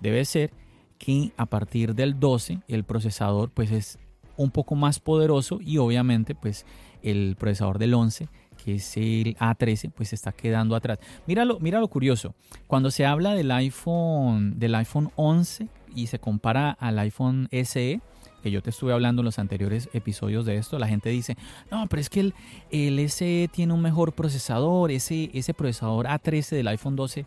debe 0.00 0.24
ser 0.24 0.52
que 0.98 1.32
a 1.36 1.46
partir 1.46 1.94
del 1.94 2.18
12 2.18 2.60
el 2.66 2.84
procesador 2.84 3.50
pues 3.50 3.70
es 3.72 3.98
un 4.36 4.50
poco 4.50 4.74
más 4.74 5.00
poderoso 5.00 5.58
y 5.60 5.76
obviamente 5.78 6.34
pues 6.34 6.64
el 7.02 7.36
procesador 7.38 7.78
del 7.78 7.94
11 7.94 8.28
que 8.62 8.74
es 8.76 8.96
el 8.96 9.36
A13 9.36 9.90
pues 9.92 10.12
está 10.12 10.32
quedando 10.32 10.76
atrás. 10.76 10.98
Míralo, 11.26 11.58
mira 11.60 11.80
lo 11.80 11.88
curioso. 11.88 12.34
Cuando 12.66 12.90
se 12.90 13.06
habla 13.06 13.34
del 13.34 13.50
iPhone 13.50 14.58
del 14.58 14.74
iPhone 14.74 15.10
11 15.16 15.68
y 15.94 16.06
se 16.06 16.18
compara 16.18 16.70
al 16.70 16.98
iPhone 16.98 17.48
SE, 17.50 18.00
que 18.42 18.50
yo 18.50 18.62
te 18.62 18.70
estuve 18.70 18.92
hablando 18.92 19.20
en 19.20 19.26
los 19.26 19.38
anteriores 19.38 19.88
episodios 19.92 20.46
de 20.46 20.56
esto, 20.56 20.78
la 20.78 20.88
gente 20.88 21.10
dice, 21.10 21.36
no, 21.70 21.86
pero 21.88 22.00
es 22.00 22.08
que 22.08 22.20
el, 22.20 22.34
el 22.70 23.10
SE 23.10 23.48
tiene 23.52 23.72
un 23.72 23.82
mejor 23.82 24.12
procesador, 24.12 24.90
ese, 24.90 25.30
ese 25.34 25.54
procesador 25.54 26.06
A13 26.06 26.50
del 26.50 26.68
iPhone 26.68 26.96
12, 26.96 27.26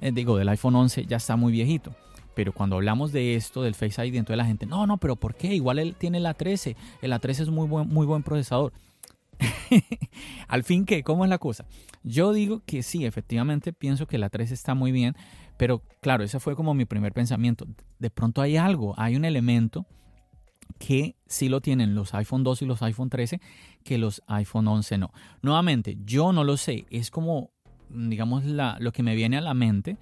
eh, 0.00 0.12
digo, 0.12 0.36
del 0.36 0.48
iPhone 0.48 0.74
11 0.74 1.06
ya 1.06 1.16
está 1.16 1.36
muy 1.36 1.52
viejito. 1.52 1.94
Pero 2.34 2.52
cuando 2.52 2.76
hablamos 2.76 3.12
de 3.12 3.36
esto, 3.36 3.62
del 3.62 3.74
Face 3.74 4.04
ID, 4.04 4.16
entonces 4.16 4.36
la 4.36 4.44
gente, 4.44 4.66
no, 4.66 4.86
no, 4.86 4.98
pero 4.98 5.16
¿por 5.16 5.34
qué? 5.36 5.54
Igual 5.54 5.78
él 5.78 5.94
tiene 5.96 6.18
el 6.18 6.26
A13, 6.26 6.74
el 7.00 7.12
A13 7.12 7.42
es 7.42 7.48
muy 7.48 7.68
buen, 7.68 7.88
muy 7.88 8.06
buen 8.06 8.22
procesador. 8.22 8.72
Al 10.48 10.64
fin, 10.64 10.84
¿qué? 10.84 11.02
¿Cómo 11.02 11.24
es 11.24 11.30
la 11.30 11.38
cosa? 11.38 11.64
Yo 12.02 12.32
digo 12.32 12.62
que 12.66 12.82
sí, 12.82 13.06
efectivamente 13.06 13.72
pienso 13.72 14.06
que 14.06 14.16
el 14.16 14.24
A13 14.24 14.52
está 14.52 14.74
muy 14.74 14.92
bien, 14.92 15.16
pero 15.56 15.82
claro, 16.00 16.24
ese 16.24 16.40
fue 16.40 16.56
como 16.56 16.74
mi 16.74 16.84
primer 16.84 17.12
pensamiento. 17.12 17.66
De 17.98 18.10
pronto 18.10 18.42
hay 18.42 18.56
algo, 18.56 18.94
hay 18.98 19.16
un 19.16 19.24
elemento 19.24 19.86
que 20.78 21.16
sí 21.26 21.48
lo 21.48 21.60
tienen 21.60 21.94
los 21.94 22.14
iPhone 22.14 22.42
12 22.42 22.64
y 22.64 22.68
los 22.68 22.82
iPhone 22.82 23.10
13, 23.10 23.40
que 23.84 23.98
los 23.98 24.22
iPhone 24.26 24.68
11 24.68 24.98
no. 24.98 25.12
Nuevamente, 25.42 25.96
yo 26.04 26.32
no 26.32 26.44
lo 26.44 26.56
sé, 26.56 26.86
es 26.90 27.10
como, 27.10 27.50
digamos, 27.88 28.44
la, 28.44 28.76
lo 28.80 28.92
que 28.92 29.02
me 29.02 29.14
viene 29.14 29.36
a 29.36 29.40
la 29.40 29.54
mente, 29.54 29.98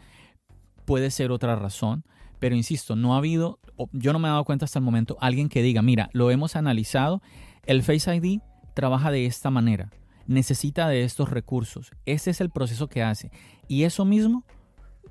puede 0.85 1.11
ser 1.11 1.31
otra 1.31 1.57
razón, 1.57 2.05
pero 2.39 2.57
insisto, 2.57 2.97
no 2.97 3.15
ha 3.15 3.19
habido, 3.19 3.61
yo 3.93 4.13
no 4.13 4.19
me 4.19 4.29
he 4.29 4.31
dado 4.31 4.45
cuenta 4.45 4.65
hasta 4.65 4.79
el 4.79 4.85
momento, 4.85 5.17
alguien 5.21 5.49
que 5.49 5.63
diga, 5.63 5.83
mira, 5.83 6.11
lo 6.13 6.31
hemos 6.31 6.57
analizado, 6.57 7.23
el 7.67 7.83
Face 7.83 8.15
ID 8.15 8.41
trabaja 8.75 9.11
de 9.11 9.27
esta 9.27 9.51
manera, 9.51 9.91
necesita 10.27 10.89
de 10.89 11.05
estos 11.05 11.31
recursos, 11.31 11.93
este 12.07 12.31
es 12.31 12.41
el 12.41 12.51
proceso 12.51 12.89
que 12.89 13.03
hace, 13.03 13.31
y 13.69 13.85
eso 13.85 14.05
mismo 14.05 14.45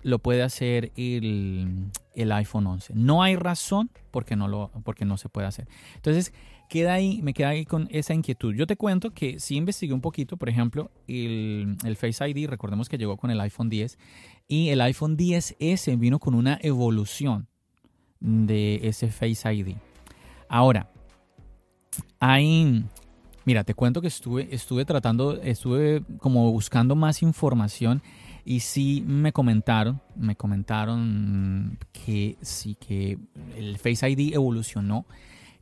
lo 0.04 0.20
puede 0.20 0.44
hacer 0.44 0.92
el, 0.96 1.92
iPhone 2.16 2.68
11. 2.68 2.94
No 2.96 3.24
hay 3.24 3.36
razón 3.36 3.90
porque 4.12 4.36
no, 4.36 4.48
lo, 4.48 4.72
porque 4.84 5.06
no 5.06 5.18
se 5.18 5.30
puede 5.30 5.48
hacer. 5.48 5.68
Entonces, 5.96 6.34
queda 6.70 6.94
ahí, 6.94 7.22
me 7.22 7.34
queda 7.34 7.50
ahí 7.50 7.66
con 7.66 7.88
esa 7.92 8.14
inquietud. 8.14 8.54
Yo 8.54 8.68
te 8.68 8.78
cuento 8.78 9.12
que 9.12 9.40
sí 9.40 9.58
investigué 9.58 9.94
un 9.94 10.02
poquito, 10.02 10.38
por 10.38 10.50
ejemplo, 10.50 10.92
el, 11.08 11.76
el 11.84 11.96
Face 11.96 12.28
ID, 12.28 12.48
recordemos 12.48 12.90
que 12.90 12.98
llegó 12.98 13.18
con 13.18 13.32
el 13.32 13.40
iPhone 13.42 13.70
10 13.70 13.98
y 14.48 14.70
el 14.70 14.82
iPhone 14.82 15.18
10S 15.18 15.98
vino 15.98 16.20
con 16.20 16.34
una 16.34 16.60
evolución 16.62 17.48
de 18.20 18.80
ese 18.84 19.10
Face 19.10 19.54
ID. 19.54 19.76
Ahora, 20.48 20.92
hay, 22.20 22.86
mira, 23.46 23.64
te 23.64 23.74
cuento 23.74 24.02
que 24.02 24.08
estuve, 24.08 24.48
estuve 24.54 24.86
tratando, 24.86 25.42
estuve 25.42 26.04
como 26.20 26.52
buscando 26.52 26.96
más 26.96 27.22
información 27.22 28.02
y 28.46 28.62
sí 28.62 29.04
me 29.06 29.32
comentaron, 29.32 30.02
me 30.16 30.36
comentaron 30.36 31.78
que 31.92 32.38
sí 32.42 32.76
que 32.76 33.18
el 33.56 33.78
Face 33.78 34.10
ID 34.10 34.34
evolucionó 34.34 35.06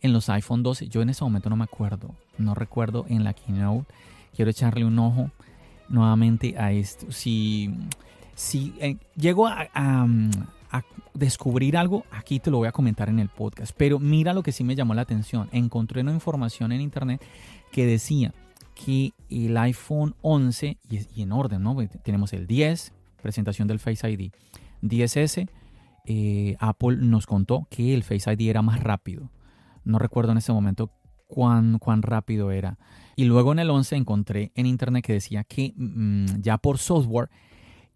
en 0.02 0.14
los 0.14 0.30
iPhone 0.30 0.64
12. 0.64 0.88
Yo 0.88 1.02
en 1.02 1.10
ese 1.10 1.24
momento 1.24 1.50
no 1.50 1.58
me 1.58 1.66
acuerdo, 1.66 2.16
no 2.38 2.56
recuerdo 2.56 3.06
en 3.10 3.24
la 3.24 3.34
keynote. 3.34 3.86
Quiero 4.36 4.52
echarle 4.52 4.86
un 4.86 4.98
ojo 5.00 5.32
nuevamente 5.90 6.56
a 6.58 6.72
esto. 6.72 7.12
Si, 7.12 7.74
si 8.36 8.74
eh, 8.80 8.98
llego 9.16 9.48
a, 9.48 9.68
a, 9.74 10.08
descubrir 11.14 11.76
algo, 11.76 12.06
aquí 12.12 12.40
te 12.40 12.50
lo 12.50 12.58
voy 12.58 12.68
a 12.68 12.72
comentar 12.72 13.10
en 13.10 13.20
el 13.20 13.28
podcast. 13.28 13.74
Pero 13.76 14.00
mira 14.00 14.34
lo 14.34 14.44
que 14.44 14.54
sí 14.54 14.64
me 14.64 14.76
llamó 14.76 14.94
la 14.94 15.02
atención. 15.02 15.50
Encontré 15.52 16.02
una 16.02 16.14
información 16.14 16.72
en 16.72 16.80
internet 16.80 17.22
que 17.72 17.86
decía 17.86 18.34
que 18.84 19.14
el 19.30 19.58
iPhone 19.58 20.16
11, 20.22 20.78
y, 20.90 21.22
en 21.22 21.32
orden, 21.32 21.62
¿no? 21.64 21.76
Tenemos 22.04 22.34
el 22.34 22.48
10, 22.48 22.94
presentación 23.22 23.68
del 23.68 23.80
Face 23.80 24.10
ID. 24.10 24.32
10S, 24.82 25.50
eh, 26.06 26.56
Apple 26.60 26.98
nos 26.98 27.26
contó 27.26 27.68
que 27.70 27.94
el 27.94 28.04
Face 28.04 28.32
ID 28.32 28.50
era 28.50 28.62
más 28.62 28.82
rápido. 28.82 29.30
No 29.84 30.00
recuerdo 30.00 30.32
en 30.32 30.38
ese 30.38 30.54
momento 30.54 30.92
cuán, 31.28 31.78
cuán 31.80 32.02
rápido 32.02 32.52
era. 32.52 32.78
Y 33.16 33.26
luego 33.26 33.52
en 33.52 33.60
el 33.60 33.70
11 33.70 33.98
encontré 33.98 34.52
en 34.56 34.66
internet 34.66 35.04
que 35.04 35.14
decía 35.14 35.44
que 35.44 35.74
mm, 35.76 36.42
ya 36.42 36.58
por 36.58 36.78
software, 36.78 37.30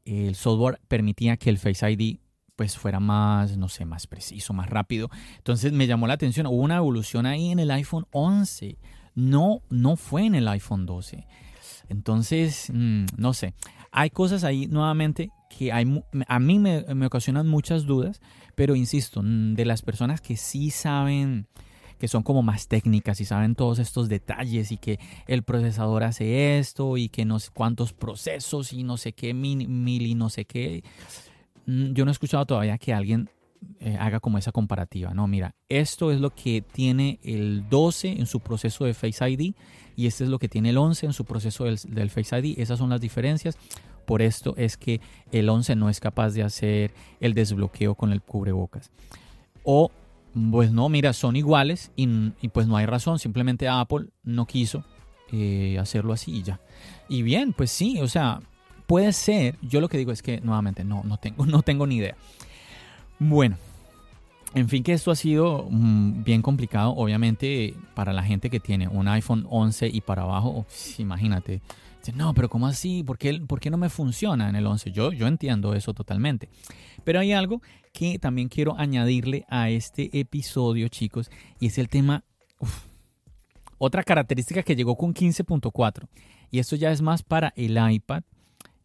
el 0.04 0.36
software 0.36 0.82
permitía 0.90 1.38
que 1.38 1.50
el 1.50 1.58
Face 1.58 1.90
ID 1.90 2.18
pues 2.58 2.78
fuera 2.78 3.00
más, 3.00 3.58
no 3.58 3.68
sé, 3.68 3.86
más 3.86 4.06
preciso, 4.06 4.54
más 4.54 4.70
rápido. 4.70 5.10
Entonces 5.38 5.72
me 5.72 5.88
llamó 5.88 6.08
la 6.08 6.14
atención, 6.14 6.46
hubo 6.46 6.62
una 6.62 6.78
evolución 6.78 7.26
ahí 7.26 7.50
en 7.50 7.60
el 7.60 7.72
iPhone 7.72 8.06
11 8.12 8.78
no, 9.16 9.62
no 9.70 9.96
fue 9.96 10.26
en 10.26 10.36
el 10.36 10.48
iPhone 10.48 10.86
12. 10.86 11.26
Entonces, 11.90 12.72
mm, 12.74 13.06
no 13.18 13.34
sé. 13.34 13.54
Hay 13.92 14.10
cosas 14.10 14.44
ahí 14.44 14.68
nuevamente 14.68 15.30
que 15.56 15.72
a 15.72 16.40
mí 16.40 16.60
me, 16.60 17.06
ocasionan 17.06 17.48
muchas 17.48 17.86
dudas, 17.86 18.22
pero 18.56 18.76
insisto, 18.76 19.22
mm, 19.22 19.54
de 19.54 19.66
las 19.66 19.82
personas 19.84 20.20
que 20.20 20.36
sí 20.36 20.72
saben, 20.72 21.48
que 22.00 22.08
son 22.08 22.24
como 22.24 22.42
más 22.42 22.68
técnicas 22.68 23.22
y 23.22 23.26
saben 23.26 23.54
todos 23.56 23.80
estos 23.80 24.10
detalles 24.10 24.72
y 24.72 24.78
que 24.78 25.00
el 25.28 25.44
procesador 25.44 26.04
hace 26.04 26.58
esto 26.58 26.98
y 26.98 27.10
que 27.10 27.24
no 27.24 27.40
sé 27.40 27.52
cuántos 27.54 27.94
procesos 27.94 28.74
y 28.74 28.84
no 28.84 28.98
sé 28.98 29.14
qué 29.14 29.34
mil, 29.34 29.68
mil 29.68 30.08
y 30.08 30.16
no 30.16 30.30
sé 30.30 30.46
qué. 30.46 30.84
Mm, 31.68 31.94
yo 31.94 32.06
no 32.06 32.12
he 32.12 32.14
escuchado 32.14 32.46
todavía 32.46 32.78
que 32.80 32.94
alguien 32.94 33.30
eh, 33.80 33.98
haga 34.00 34.20
como 34.20 34.38
esa 34.38 34.52
comparativa. 34.52 35.14
No, 35.14 35.28
mira, 35.28 35.56
esto 35.70 36.12
es 36.12 36.20
lo 36.20 36.30
que 36.30 36.62
tiene 36.62 37.20
el 37.24 37.68
12 37.70 38.12
en 38.12 38.26
su 38.26 38.40
proceso 38.40 38.86
de 38.86 38.94
Face 38.94 39.30
ID 39.30 39.54
y 39.96 40.08
este 40.08 40.24
es 40.24 40.30
lo 40.30 40.40
que 40.40 40.50
tiene 40.50 40.70
el 40.70 40.78
11 40.78 41.08
en 41.08 41.14
su 41.14 41.26
proceso 41.26 41.66
del, 41.66 42.10
Face 42.10 42.38
ID. 42.38 42.60
Esas 42.60 42.80
son 42.80 42.90
las 42.90 43.02
diferencias. 43.02 43.58
Por 44.06 44.22
esto 44.22 44.56
es 44.58 44.78
que 44.78 45.02
el 45.32 45.50
11 45.50 45.76
no 45.76 45.90
es 45.90 46.00
capaz 46.00 46.32
de 46.32 46.44
hacer 46.44 46.94
el 47.20 47.34
desbloqueo 47.34 47.96
con 47.96 48.12
el 48.12 48.22
cubrebocas. 48.22 48.92
O, 49.64 49.92
pues 50.52 50.72
no, 50.72 50.90
mira, 50.90 51.14
son 51.14 51.36
iguales 51.36 51.92
y, 51.96 52.08
pues 52.50 52.68
no 52.68 52.78
hay 52.78 52.86
razón. 52.86 53.20
Simplemente 53.20 53.68
Apple 53.68 54.08
no 54.24 54.46
quiso 54.46 54.84
eh, 55.32 55.78
hacerlo 55.80 56.14
así 56.14 56.32
y 56.32 56.44
ya. 56.44 56.60
Y 57.08 57.22
bien, 57.22 57.54
pues 57.54 57.72
sí, 57.72 58.00
o 58.02 58.08
sea, 58.08 58.40
puede 58.88 59.14
ser. 59.14 59.58
Yo 59.62 59.80
lo 59.80 59.90
que 59.90 59.98
digo 59.98 60.12
es 60.12 60.22
que 60.22 60.42
nuevamente 60.42 60.84
no, 60.84 61.04
no 61.04 61.18
tengo, 61.18 61.46
no 61.46 61.62
tengo 61.62 61.88
ni 61.88 61.98
idea. 61.98 62.16
Bueno, 63.20 63.58
en 64.56 64.70
fin, 64.70 64.84
que 64.84 64.94
esto 64.94 65.10
ha 65.10 65.16
sido 65.16 65.68
mm, 65.70 66.24
bien 66.24 66.42
complicado, 66.42 66.92
obviamente, 66.92 67.74
para 67.96 68.14
la 68.14 68.24
gente 68.24 68.50
que 68.50 68.60
tiene 68.60 68.88
un 68.88 69.08
iPhone 69.08 69.48
11 69.50 69.90
y 69.92 70.02
para 70.02 70.24
abajo, 70.24 70.66
imagínate. 70.98 71.62
No, 72.16 72.34
pero 72.34 72.50
¿cómo 72.50 72.68
así? 72.68 73.02
¿Por 73.04 73.18
qué, 73.18 73.40
¿Por 73.48 73.60
qué, 73.60 73.70
no 73.70 73.78
me 73.78 73.90
funciona 73.90 74.50
en 74.50 74.56
el 74.56 74.68
11? 74.68 74.92
Yo, 74.92 75.12
yo 75.14 75.26
entiendo 75.26 75.74
eso 75.74 75.94
totalmente. 75.94 76.50
Pero 77.04 77.20
hay 77.20 77.32
algo 77.32 77.62
que 77.94 78.20
también 78.20 78.50
quiero 78.50 78.78
añadirle 78.78 79.46
a 79.50 79.70
este 79.70 80.20
episodio, 80.20 80.88
chicos, 80.90 81.32
y 81.60 81.68
es 81.68 81.78
el 81.78 81.90
tema... 81.90 82.24
otra 83.78 84.04
característica 84.04 84.64
que 84.64 84.76
llegó 84.76 84.98
con 84.98 85.14
15.4. 85.14 86.08
Y 86.52 86.60
esto 86.60 86.76
ya 86.76 86.92
es 86.92 87.02
más 87.02 87.24
para 87.24 87.54
el 87.56 87.80
iPad 87.92 88.24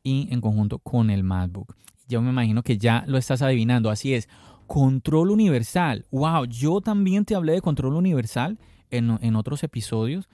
y 0.02 0.28
en 0.30 0.40
conjunto 0.40 0.78
con 0.78 1.10
el 1.10 1.24
MacBook 1.24 1.74
yo 2.08 2.22
me 2.22 2.30
imagino 2.30 2.62
que 2.62 2.78
ya 2.78 3.04
lo 3.06 3.18
estás 3.18 3.42
adivinando. 3.42 3.90
Así 3.90 4.14
es, 4.14 4.28
control 4.66 5.30
universal. 5.30 6.06
Wow, 6.10 6.46
yo 6.46 6.80
también 6.80 7.24
te 7.24 7.34
hablé 7.34 7.52
de 7.52 7.60
control 7.60 7.94
universal 7.94 8.58
en, 8.90 9.36
otros 9.36 9.62
episodios, 9.62 10.28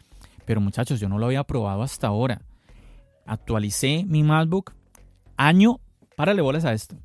pero 0.45 0.61
muchachos, 0.61 1.01
yo 1.01 1.09
no 1.09 1.19
lo 1.19 1.27
había 1.27 1.45
probado 1.45 1.83
hasta 1.83 2.07
ahora. 2.07 2.41
Actualicé 3.27 4.05
mi 4.07 4.23
MacBook 4.23 4.73
año, 5.37 5.81
párale 6.17 6.43
bolas 6.43 6.65
a 6.65 6.73
esto, 6.73 6.97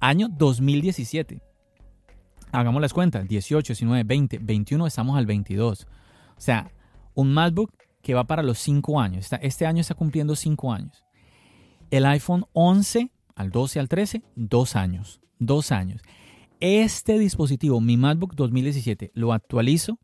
año 0.00 0.28
2017. 0.28 1.40
Hagamos 2.52 2.80
las 2.80 2.92
cuentas, 2.92 3.28
18, 3.28 3.72
19, 3.72 4.04
20, 4.04 4.38
21, 4.38 4.86
estamos 4.86 5.16
al 5.16 5.26
22. 5.26 5.86
O 6.36 6.40
sea, 6.40 6.70
un 7.14 7.32
MacBook 7.32 7.72
que 8.02 8.14
va 8.14 8.24
para 8.24 8.42
los 8.42 8.58
5 8.58 9.00
años. 9.00 9.28
Este 9.42 9.66
año 9.66 9.80
está 9.80 9.94
cumpliendo 9.94 10.34
5 10.34 10.72
años. 10.72 11.04
El 11.90 12.06
iPhone 12.06 12.46
11 12.52 13.10
al 13.38 13.50
12 13.50 13.80
al 13.80 13.88
13, 13.88 14.22
dos 14.34 14.76
años. 14.76 15.20
Dos 15.38 15.70
años. 15.70 16.02
Este 16.60 17.18
dispositivo, 17.20 17.80
mi 17.80 17.96
MacBook 17.96 18.34
2017, 18.34 19.12
lo 19.14 19.32
actualizo 19.32 19.98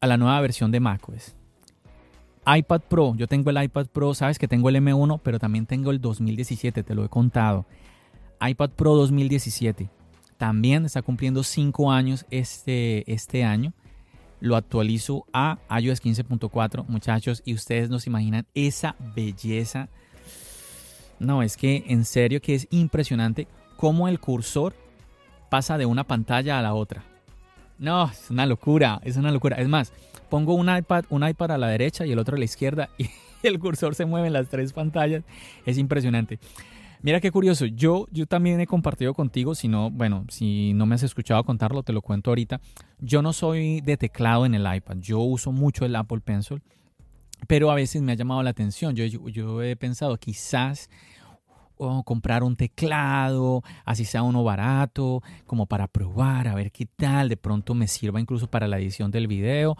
a 0.00 0.06
la 0.06 0.16
nueva 0.16 0.40
versión 0.40 0.70
de 0.70 0.78
macOS. 0.78 1.34
iPad 2.46 2.82
Pro, 2.82 3.14
yo 3.16 3.26
tengo 3.26 3.50
el 3.50 3.60
iPad 3.60 3.86
Pro, 3.86 4.14
sabes 4.14 4.38
que 4.38 4.46
tengo 4.46 4.68
el 4.68 4.76
M1, 4.76 5.20
pero 5.24 5.40
también 5.40 5.66
tengo 5.66 5.90
el 5.90 6.00
2017, 6.00 6.84
te 6.84 6.94
lo 6.94 7.04
he 7.04 7.08
contado. 7.08 7.66
iPad 8.40 8.70
Pro 8.70 8.94
2017, 8.94 9.90
también 10.36 10.84
está 10.84 11.02
cumpliendo 11.02 11.42
5 11.42 11.90
años 11.90 12.24
este, 12.30 13.12
este 13.12 13.42
año. 13.42 13.72
Lo 14.38 14.54
actualizo 14.54 15.26
a 15.32 15.58
iOS 15.80 16.00
15.4, 16.00 16.86
muchachos, 16.86 17.42
y 17.44 17.54
ustedes 17.54 17.90
nos 17.90 18.06
imaginan 18.06 18.46
esa 18.54 18.94
belleza. 19.16 19.88
No, 21.18 21.42
es 21.42 21.56
que 21.56 21.84
en 21.88 22.04
serio 22.04 22.40
que 22.40 22.54
es 22.54 22.68
impresionante 22.70 23.48
cómo 23.76 24.08
el 24.08 24.20
cursor 24.20 24.74
pasa 25.50 25.78
de 25.78 25.86
una 25.86 26.04
pantalla 26.04 26.58
a 26.58 26.62
la 26.62 26.74
otra. 26.74 27.04
No, 27.78 28.10
es 28.10 28.30
una 28.30 28.46
locura, 28.46 29.00
es 29.04 29.16
una 29.16 29.30
locura. 29.30 29.56
Es 29.56 29.68
más, 29.68 29.92
pongo 30.28 30.54
un 30.54 30.74
iPad, 30.74 31.04
un 31.10 31.26
iPad 31.26 31.52
a 31.52 31.58
la 31.58 31.68
derecha 31.68 32.06
y 32.06 32.12
el 32.12 32.18
otro 32.18 32.36
a 32.36 32.38
la 32.38 32.44
izquierda 32.44 32.88
y 32.98 33.08
el 33.42 33.58
cursor 33.58 33.94
se 33.94 34.06
mueve 34.06 34.28
en 34.28 34.32
las 34.32 34.48
tres 34.48 34.72
pantallas. 34.72 35.24
Es 35.64 35.78
impresionante. 35.78 36.38
Mira 37.02 37.20
qué 37.20 37.30
curioso, 37.30 37.66
yo, 37.66 38.08
yo 38.10 38.26
también 38.26 38.58
he 38.58 38.66
compartido 38.66 39.14
contigo, 39.14 39.54
si 39.54 39.68
no, 39.68 39.90
bueno, 39.90 40.24
si 40.28 40.72
no 40.72 40.86
me 40.86 40.94
has 40.94 41.02
escuchado 41.02 41.44
contarlo, 41.44 41.82
te 41.82 41.92
lo 41.92 42.00
cuento 42.00 42.30
ahorita. 42.30 42.60
Yo 42.98 43.22
no 43.22 43.32
soy 43.32 43.80
de 43.82 43.96
teclado 43.96 44.46
en 44.46 44.54
el 44.54 44.66
iPad, 44.74 44.96
yo 44.98 45.20
uso 45.20 45.52
mucho 45.52 45.84
el 45.84 45.94
Apple 45.94 46.20
Pencil, 46.20 46.62
pero 47.46 47.70
a 47.70 47.74
veces 47.74 48.02
me 48.02 48.12
ha 48.12 48.16
llamado 48.16 48.42
la 48.42 48.50
atención. 48.50 48.94
Yo, 48.94 49.04
yo 49.06 49.62
he 49.62 49.76
pensado, 49.76 50.16
quizás 50.16 50.90
comprar 52.04 52.42
un 52.42 52.56
teclado, 52.56 53.62
así 53.84 54.04
sea 54.04 54.22
uno 54.22 54.42
barato, 54.42 55.22
como 55.46 55.66
para 55.66 55.86
probar, 55.86 56.48
a 56.48 56.54
ver 56.54 56.72
qué 56.72 56.86
tal, 56.86 57.28
de 57.28 57.36
pronto 57.36 57.74
me 57.74 57.86
sirva 57.86 58.20
incluso 58.20 58.48
para 58.48 58.66
la 58.66 58.78
edición 58.78 59.10
del 59.10 59.26
video 59.26 59.76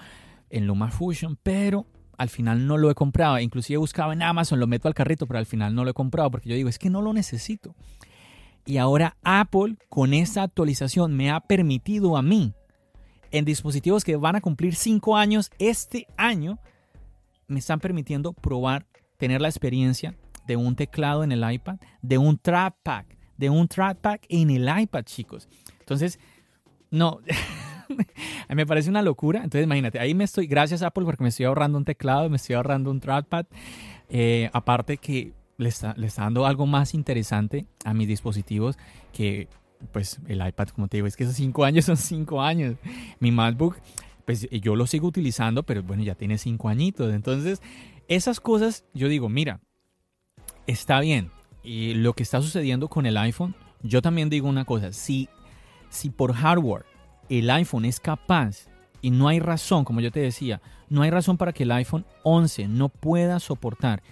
en 0.51 0.67
LumaFusion, 0.67 1.39
pero 1.43 1.87
al 2.19 2.29
final 2.29 2.67
no 2.67 2.77
lo 2.77 2.91
he 2.91 2.95
comprado. 2.95 3.39
Inclusive 3.39 3.79
buscaba 3.79 4.13
en 4.13 4.23
Amazon, 4.23 4.61
lo 4.61 4.67
meto 4.67 4.89
al 4.89 4.95
carrito, 4.95 5.27
pero 5.27 5.39
al 5.39 5.47
final 5.47 5.75
no 5.75 5.85
lo 5.85 5.91
he 5.91 5.95
comprado 5.95 6.31
porque 6.31 6.49
yo 6.49 6.55
digo, 6.55 6.69
es 6.69 6.79
que 6.79 6.91
no 6.91 7.03
lo 7.03 7.13
necesito. 7.13 7.75
Y 8.67 8.79
ahora 8.79 9.17
Apple 9.23 9.77
con 9.89 10.13
esta 10.13 10.43
actualización 10.43 11.17
me 11.17 11.31
ha 11.31 11.41
permitido 11.41 12.17
a 12.17 12.23
mí, 12.23 12.53
en 13.31 13.45
dispositivos 13.45 14.05
que 14.05 14.17
van 14.17 14.37
a 14.37 14.41
cumplir 14.41 14.75
5 14.75 15.17
años 15.17 15.51
este 15.59 16.07
año, 16.17 16.59
me 17.49 17.59
están 17.59 17.81
permitiendo 17.81 18.33
probar, 18.33 18.87
tener 19.17 19.41
la 19.41 19.49
experiencia 19.49 20.15
de 20.47 20.57
un 20.57 20.77
teclado 20.77 21.25
en 21.25 21.33
el 21.33 21.51
iPad, 21.51 21.77
de 22.03 22.19
un 22.19 22.39
trackpad, 22.39 23.05
de 23.37 23.51
un 23.51 23.69
trackpad 23.69 24.19
en 24.29 24.51
el 24.51 24.69
iPad, 24.81 25.05
chicos. 25.05 25.49
Entonces, 25.81 26.19
no, 26.91 27.21
me 28.49 28.67
parece 28.67 28.91
una 28.91 29.03
locura. 29.03 29.43
Entonces, 29.43 29.65
imagínate, 29.65 29.99
ahí 29.99 30.15
me 30.15 30.25
estoy, 30.25 30.47
gracias 30.47 30.83
Apple, 30.83 31.05
porque 31.05 31.23
me 31.23 31.29
estoy 31.29 31.47
ahorrando 31.47 31.79
un 31.79 31.85
teclado, 31.85 32.29
me 32.31 32.37
estoy 32.37 32.57
ahorrando 32.57 32.91
un 32.91 33.01
trackpad. 33.01 33.47
Eh, 34.09 34.51
aparte 34.53 34.99
que 34.99 35.33
le 35.59 35.69
está, 35.69 35.95
le 35.97 36.07
está 36.07 36.23
dando 36.23 36.47
algo 36.47 36.67
más 36.67 36.95
interesante 36.95 37.67
a 37.85 37.95
mis 37.95 38.09
dispositivos 38.09 38.79
que 39.13 39.49
pues 39.93 40.21
el 40.27 40.47
iPad, 40.47 40.69
como 40.69 40.89
te 40.89 40.97
digo, 40.97 41.07
es 41.07 41.17
que 41.17 41.25
esos 41.25 41.37
cinco 41.37 41.65
años 41.65 41.85
son 41.85 41.97
cinco 41.97 42.41
años. 42.43 42.77
Mi 43.21 43.31
MacBook, 43.31 43.77
pues 44.27 44.49
yo 44.51 44.75
lo 44.75 44.87
sigo 44.87 45.07
utilizando, 45.07 45.63
pero 45.63 45.83
bueno, 45.83 46.03
ya 46.03 46.17
tiene 46.17 46.37
cinco 46.37 46.69
añitos. 46.69 47.15
Entonces, 47.15 47.63
esas 48.09 48.41
cosas, 48.41 48.85
yo 48.93 49.09
digo, 49.09 49.29
mira, 49.29 49.61
está 50.67 51.01
bien. 51.01 51.31
Y 51.63 51.95
lo 51.95 52.13
que 52.13 52.25
está 52.25 52.43
sucediendo 52.43 52.89
con 52.89 53.07
el 53.07 53.17
iPhone, 53.17 53.55
yo 53.83 54.03
también 54.03 54.29
digo 54.29 54.49
una 54.49 54.65
cosa, 54.65 54.93
si, 54.93 55.29
si 55.89 56.11
por 56.11 56.35
hardware 56.35 56.85
el 57.29 57.49
iPhone 57.51 57.85
es 57.85 58.01
capaz 58.01 58.67
y 59.01 59.11
no 59.11 59.29
hay 59.29 59.39
razón, 59.39 59.85
como 59.85 60.01
yo 60.01 60.11
te 60.11 60.21
decía, 60.21 60.61
no 60.89 61.03
hay 61.03 61.11
razón 61.11 61.37
para 61.37 61.53
que 61.53 61.63
el 61.63 61.73
iPhone 61.73 62.05
11 62.25 62.69
no 62.69 62.89
pueda 62.89 63.39
soportar 63.39 64.03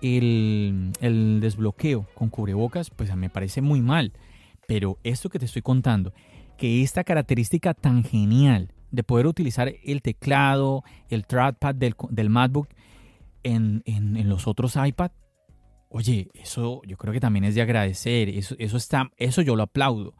el, 0.00 0.92
el 1.00 1.40
desbloqueo 1.40 2.06
con 2.14 2.28
cubrebocas, 2.28 2.90
pues 2.90 3.14
me 3.16 3.30
parece 3.30 3.62
muy 3.62 3.80
mal. 3.80 4.12
Pero 4.68 4.98
esto 5.02 5.28
que 5.28 5.40
te 5.40 5.44
estoy 5.44 5.62
contando, 5.62 6.12
que 6.56 6.82
esta 6.82 7.02
característica 7.02 7.74
tan 7.74 8.04
genial 8.04 8.72
de 8.96 9.04
poder 9.04 9.26
utilizar 9.26 9.72
el 9.84 10.02
teclado, 10.02 10.82
el 11.08 11.26
trackpad 11.26 11.74
del, 11.74 11.94
del 12.10 12.30
MacBook 12.30 12.68
en, 13.44 13.82
en, 13.84 14.28
los 14.28 14.46
otros 14.46 14.76
iPad, 14.76 15.12
Oye, 15.88 16.30
eso 16.34 16.82
yo 16.84 16.96
creo 16.96 17.12
que 17.12 17.20
también 17.20 17.44
es 17.44 17.54
de 17.54 17.62
agradecer. 17.62 18.28
Eso, 18.28 18.56
eso, 18.58 18.76
está, 18.76 19.10
eso 19.16 19.40
yo 19.40 19.54
lo 19.54 19.62
aplaudo. 19.62 20.14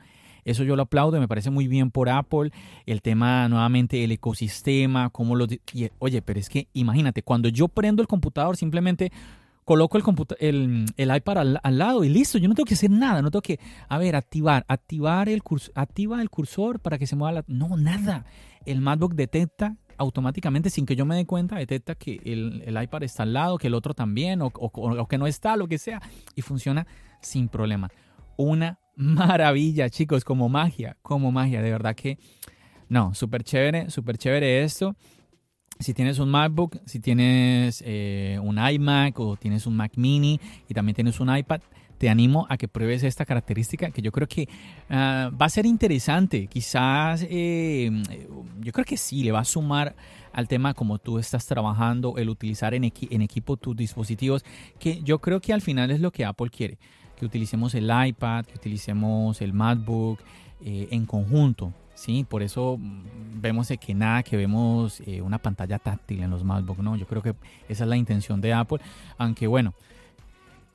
Eso 0.44 0.62
yo 0.62 0.76
lo 0.76 0.82
aplaudo, 0.82 1.18
me 1.18 1.26
parece 1.26 1.50
muy 1.50 1.66
bien 1.66 1.90
por 1.90 2.08
Apple. 2.08 2.50
El 2.86 3.02
tema, 3.02 3.48
nuevamente, 3.48 4.04
el 4.04 4.12
ecosistema, 4.12 5.10
cómo 5.10 5.34
lo... 5.34 5.46
oye, 5.98 6.22
pero 6.22 6.38
es 6.38 6.48
que 6.48 6.68
imagínate, 6.72 7.22
cuando 7.22 7.48
yo 7.48 7.66
prendo 7.66 8.00
el 8.00 8.06
computador, 8.06 8.56
simplemente 8.56 9.10
coloco 9.66 9.98
el, 10.38 10.86
el, 10.96 11.16
iPad 11.16 11.58
al, 11.60 11.78
lado 11.78 12.04
y 12.04 12.08
listo. 12.08 12.38
Yo 12.38 12.48
no 12.48 12.54
tengo 12.54 12.66
que 12.66 12.74
hacer 12.74 12.88
nada, 12.88 13.20
no 13.20 13.32
tengo 13.32 13.42
que, 13.42 13.58
a 13.88 13.98
ver, 13.98 14.14
activar, 14.14 14.64
activar 14.68 15.28
el 15.28 15.42
cursor, 15.42 15.72
activa 15.74 16.22
el 16.22 16.30
cursor 16.30 16.78
para 16.78 16.98
que 16.98 17.06
se 17.06 17.16
mueva 17.16 17.32
la... 17.32 17.44
No, 17.48 17.76
nada. 17.76 18.24
El 18.64 18.80
MacBook 18.80 19.14
detecta 19.14 19.76
automáticamente, 19.98 20.70
sin 20.70 20.86
que 20.86 20.94
yo 20.94 21.04
me 21.04 21.16
dé 21.16 21.26
cuenta, 21.26 21.56
detecta 21.56 21.96
que 21.96 22.20
el, 22.24 22.78
iPad 22.80 23.02
está 23.02 23.24
al 23.24 23.32
lado, 23.32 23.58
que 23.58 23.66
el 23.66 23.74
otro 23.74 23.92
también, 23.92 24.40
o, 24.40 25.08
que 25.08 25.18
no 25.18 25.26
está, 25.26 25.56
lo 25.56 25.66
que 25.66 25.78
sea, 25.78 26.00
y 26.36 26.42
funciona 26.42 26.86
sin 27.20 27.48
problema. 27.48 27.90
Una 28.36 28.78
maravilla, 28.94 29.90
chicos, 29.90 30.24
como 30.24 30.48
magia, 30.48 30.96
como 31.02 31.32
magia, 31.32 31.60
de 31.60 31.70
verdad 31.72 31.96
que, 31.96 32.18
no, 32.88 33.14
súper 33.14 33.42
chévere, 33.42 33.90
súper 33.90 34.16
chévere 34.16 34.62
esto. 34.62 34.94
Si 35.78 35.92
tienes 35.92 36.18
un 36.18 36.30
MacBook, 36.30 36.78
si 36.86 37.00
tienes 37.00 37.82
eh, 37.86 38.38
un 38.42 38.58
iMac 38.58 39.18
o 39.20 39.36
tienes 39.36 39.66
un 39.66 39.76
Mac 39.76 39.92
mini 39.96 40.40
y 40.68 40.74
también 40.74 40.94
tienes 40.94 41.20
un 41.20 41.34
iPad, 41.36 41.60
te 41.98 42.08
animo 42.08 42.46
a 42.48 42.56
que 42.56 42.68
pruebes 42.68 43.02
esta 43.02 43.24
característica 43.24 43.90
que 43.90 44.02
yo 44.02 44.12
creo 44.12 44.28
que 44.28 44.48
ah, 44.90 45.30
va 45.40 45.46
a 45.46 45.50
ser 45.50 45.66
interesante. 45.66 46.46
Quizás 46.46 47.26
eh, 47.28 47.90
yo 48.60 48.72
creo 48.72 48.84
que 48.84 48.96
sí, 48.96 49.22
le 49.22 49.32
va 49.32 49.40
a 49.40 49.44
sumar 49.44 49.94
al 50.32 50.48
tema 50.48 50.74
como 50.74 50.98
tú 50.98 51.18
estás 51.18 51.46
trabajando, 51.46 52.18
el 52.18 52.28
utilizar 52.28 52.74
en, 52.74 52.84
en 52.84 53.22
equipo 53.22 53.56
tus 53.56 53.74
dispositivos, 53.74 54.44
que 54.78 55.02
yo 55.02 55.18
creo 55.18 55.40
que 55.40 55.52
al 55.52 55.62
final 55.62 55.90
es 55.90 56.00
lo 56.00 56.10
que 56.10 56.24
Apple 56.24 56.50
quiere, 56.50 56.78
que 57.18 57.24
utilicemos 57.24 57.74
el 57.74 57.90
iPad, 57.90 58.44
que 58.44 58.54
utilicemos 58.54 59.40
el 59.40 59.54
MacBook 59.54 60.20
eh, 60.60 60.88
en 60.90 61.06
conjunto. 61.06 61.72
Sí, 61.96 62.24
por 62.28 62.44
eso 62.44 62.76
mm, 62.78 63.40
vemos 63.40 63.68
que 63.80 63.94
nada 63.94 64.22
que 64.22 64.36
vemos 64.36 65.00
eh, 65.00 65.20
una 65.22 65.38
pantalla 65.38 65.80
táctil 65.80 66.22
en 66.22 66.30
los 66.30 66.44
MacBook, 66.44 66.78
¿no? 66.78 66.94
Yo 66.94 67.08
creo 67.08 67.22
que 67.22 67.34
esa 67.68 67.82
es 67.82 67.90
la 67.90 67.96
intención 67.96 68.40
de 68.40 68.52
Apple, 68.52 68.78
aunque 69.18 69.48
bueno, 69.48 69.74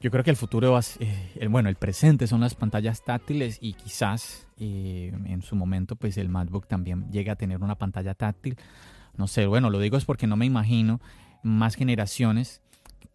yo 0.02 0.10
creo 0.10 0.24
que 0.24 0.32
el 0.32 0.36
futuro, 0.36 0.80
eh, 1.00 1.48
bueno, 1.48 1.70
el 1.70 1.76
presente 1.76 2.26
son 2.26 2.42
las 2.42 2.56
pantallas 2.56 3.04
táctiles 3.04 3.60
y 3.62 3.74
quizás 3.74 4.48
eh, 4.58 5.14
en 5.26 5.44
su 5.44 5.56
momento 5.56 5.96
pues 5.96 6.18
el 6.18 6.28
MacBook 6.28 6.66
también 6.68 7.12
llegue 7.12 7.30
a 7.30 7.36
tener 7.36 7.62
una 7.62 7.76
pantalla 7.76 8.16
táctil. 8.16 8.58
No 9.16 9.28
sé, 9.28 9.46
bueno, 9.46 9.70
lo 9.70 9.78
digo 9.78 9.98
es 9.98 10.06
porque 10.06 10.26
no 10.26 10.36
me 10.36 10.48
imagino 10.48 11.00
más 11.44 11.76
generaciones 11.76 12.62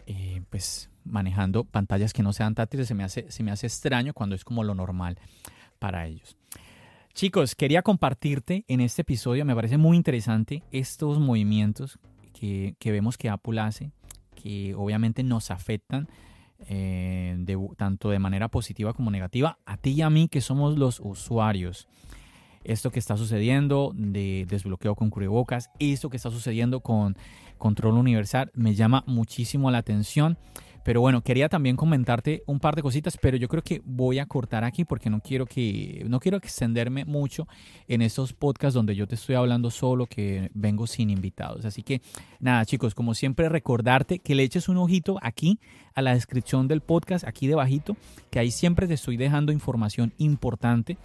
eh, 0.07 0.42
pues 0.49 0.88
manejando 1.05 1.64
pantallas 1.64 2.12
que 2.12 2.23
no 2.23 2.33
sean 2.33 2.55
táctiles. 2.55 2.87
Se 2.87 2.95
me, 2.95 3.03
hace, 3.03 3.33
se 3.33 3.42
me 3.42 3.51
hace 3.51 3.66
extraño 3.66 4.14
cuando 4.14 4.37
es 4.37 4.45
como 4.45 4.62
lo 4.62 4.77
normal 4.77 5.19
para 5.81 6.07
ellos. 6.07 6.37
Chicos, 7.16 7.55
quería 7.55 7.81
compartirte 7.81 8.66
en 8.68 8.83
este 8.83 9.00
episodio, 9.00 9.46
me 9.46 9.55
parece 9.55 9.79
muy 9.79 9.96
interesante 9.96 10.62
estos 10.70 11.18
movimientos 11.18 11.98
que, 12.38 12.76
que 12.79 12.92
vemos 12.92 13.16
que 13.16 13.31
Apple 13.31 13.59
hace, 13.59 13.90
que 14.35 14.74
obviamente 14.74 15.22
nos 15.22 15.50
afectan 15.50 16.09
eh, 16.68 17.35
tanto 17.79 18.11
de 18.11 18.18
manera 18.18 18.48
positiva 18.48 18.92
como 18.92 19.11
negativa, 19.11 19.59
a 19.64 19.79
ti 19.79 19.92
y 19.92 20.02
a 20.02 20.11
mí 20.11 20.29
que 20.29 20.42
somos 20.42 20.76
los 20.76 21.00
usuarios. 21.00 21.88
Esto 22.64 22.90
que 22.90 22.98
está 22.98 23.16
sucediendo 23.16 23.92
de 23.94 24.44
desbloqueo 24.46 24.94
con 24.94 25.09
cubrebocas, 25.09 25.70
esto 25.79 26.11
que 26.11 26.18
está 26.18 26.31
sucediendo 26.31 26.81
con 26.81 27.16
control 27.57 27.94
universal, 27.94 28.50
me 28.52 28.74
llama 28.74 29.05
muchísimo 29.07 29.70
la 29.70 29.79
atención. 29.79 30.37
Pero 30.87 31.01
bueno, 31.01 31.20
quería 31.20 31.49
también 31.49 31.75
comentarte 31.75 32.44
un 32.46 32.61
par 32.61 32.77
de 32.77 32.83
cositas, 32.83 33.18
pero 33.20 33.37
yo 33.37 33.49
creo 33.49 33.61
que 33.61 33.83
voy 33.85 34.20
a 34.20 34.27
cortar 34.27 34.62
aquí 34.62 34.85
porque 34.85 35.11
no 35.11 35.18
quiero 35.18 35.44
que 35.44 36.07
no 36.09 36.20
quiero 36.20 36.37
extenderme 36.37 37.05
mucho 37.05 37.49
en 37.88 38.03
estos 38.03 38.33
podcasts 38.33 38.75
donde 38.75 38.94
yo 38.94 39.09
te 39.09 39.16
estoy 39.16 39.35
hablando 39.35 39.72
solo, 39.72 40.07
que 40.07 40.49
vengo 40.55 40.87
sin 40.87 41.11
invitados. 41.11 41.64
Así 41.64 41.83
que 41.83 42.03
nada, 42.38 42.64
chicos, 42.64 42.94
como 42.94 43.14
siempre 43.14 43.49
recordarte 43.49 44.20
que 44.20 44.37
le 44.37 44.44
eches 44.44 44.68
un 44.68 44.77
ojito 44.77 45.18
aquí 45.22 45.59
a 45.96 46.03
la 46.03 46.14
descripción 46.14 46.68
del 46.68 46.83
podcast, 46.83 47.27
aquí 47.27 47.49
debajito, 47.49 47.96
que 48.31 48.38
ahí 48.38 48.53
siempre 48.53 48.87
te 48.87 48.94
estoy 48.94 49.16
dejando 49.16 49.51
información 49.51 50.12
importante 50.18 50.99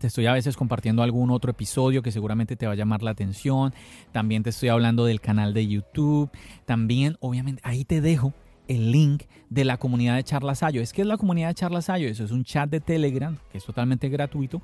te 0.00 0.08
estoy 0.08 0.26
a 0.26 0.32
veces 0.32 0.56
compartiendo 0.56 1.02
algún 1.04 1.30
otro 1.30 1.52
episodio 1.52 2.02
que 2.02 2.10
seguramente 2.10 2.56
te 2.56 2.66
va 2.66 2.72
a 2.72 2.74
llamar 2.74 3.04
la 3.04 3.12
atención. 3.12 3.72
También 4.10 4.42
te 4.42 4.50
estoy 4.50 4.70
hablando 4.70 5.04
del 5.04 5.20
canal 5.20 5.54
de 5.54 5.68
YouTube. 5.68 6.30
También, 6.64 7.16
obviamente, 7.20 7.62
ahí 7.64 7.84
te 7.84 8.00
dejo 8.00 8.34
el 8.68 8.92
link 8.92 9.24
de 9.50 9.64
la 9.64 9.76
comunidad 9.76 10.16
de 10.16 10.24
Charlas 10.24 10.62
iOS. 10.62 10.92
¿Qué 10.92 11.02
es 11.02 11.08
la 11.08 11.16
comunidad 11.16 11.48
de 11.48 11.54
Charlas 11.54 11.88
iOS? 11.88 12.12
Eso 12.12 12.24
es 12.24 12.30
un 12.30 12.44
chat 12.44 12.68
de 12.70 12.80
Telegram 12.80 13.36
que 13.50 13.58
es 13.58 13.64
totalmente 13.64 14.08
gratuito. 14.08 14.62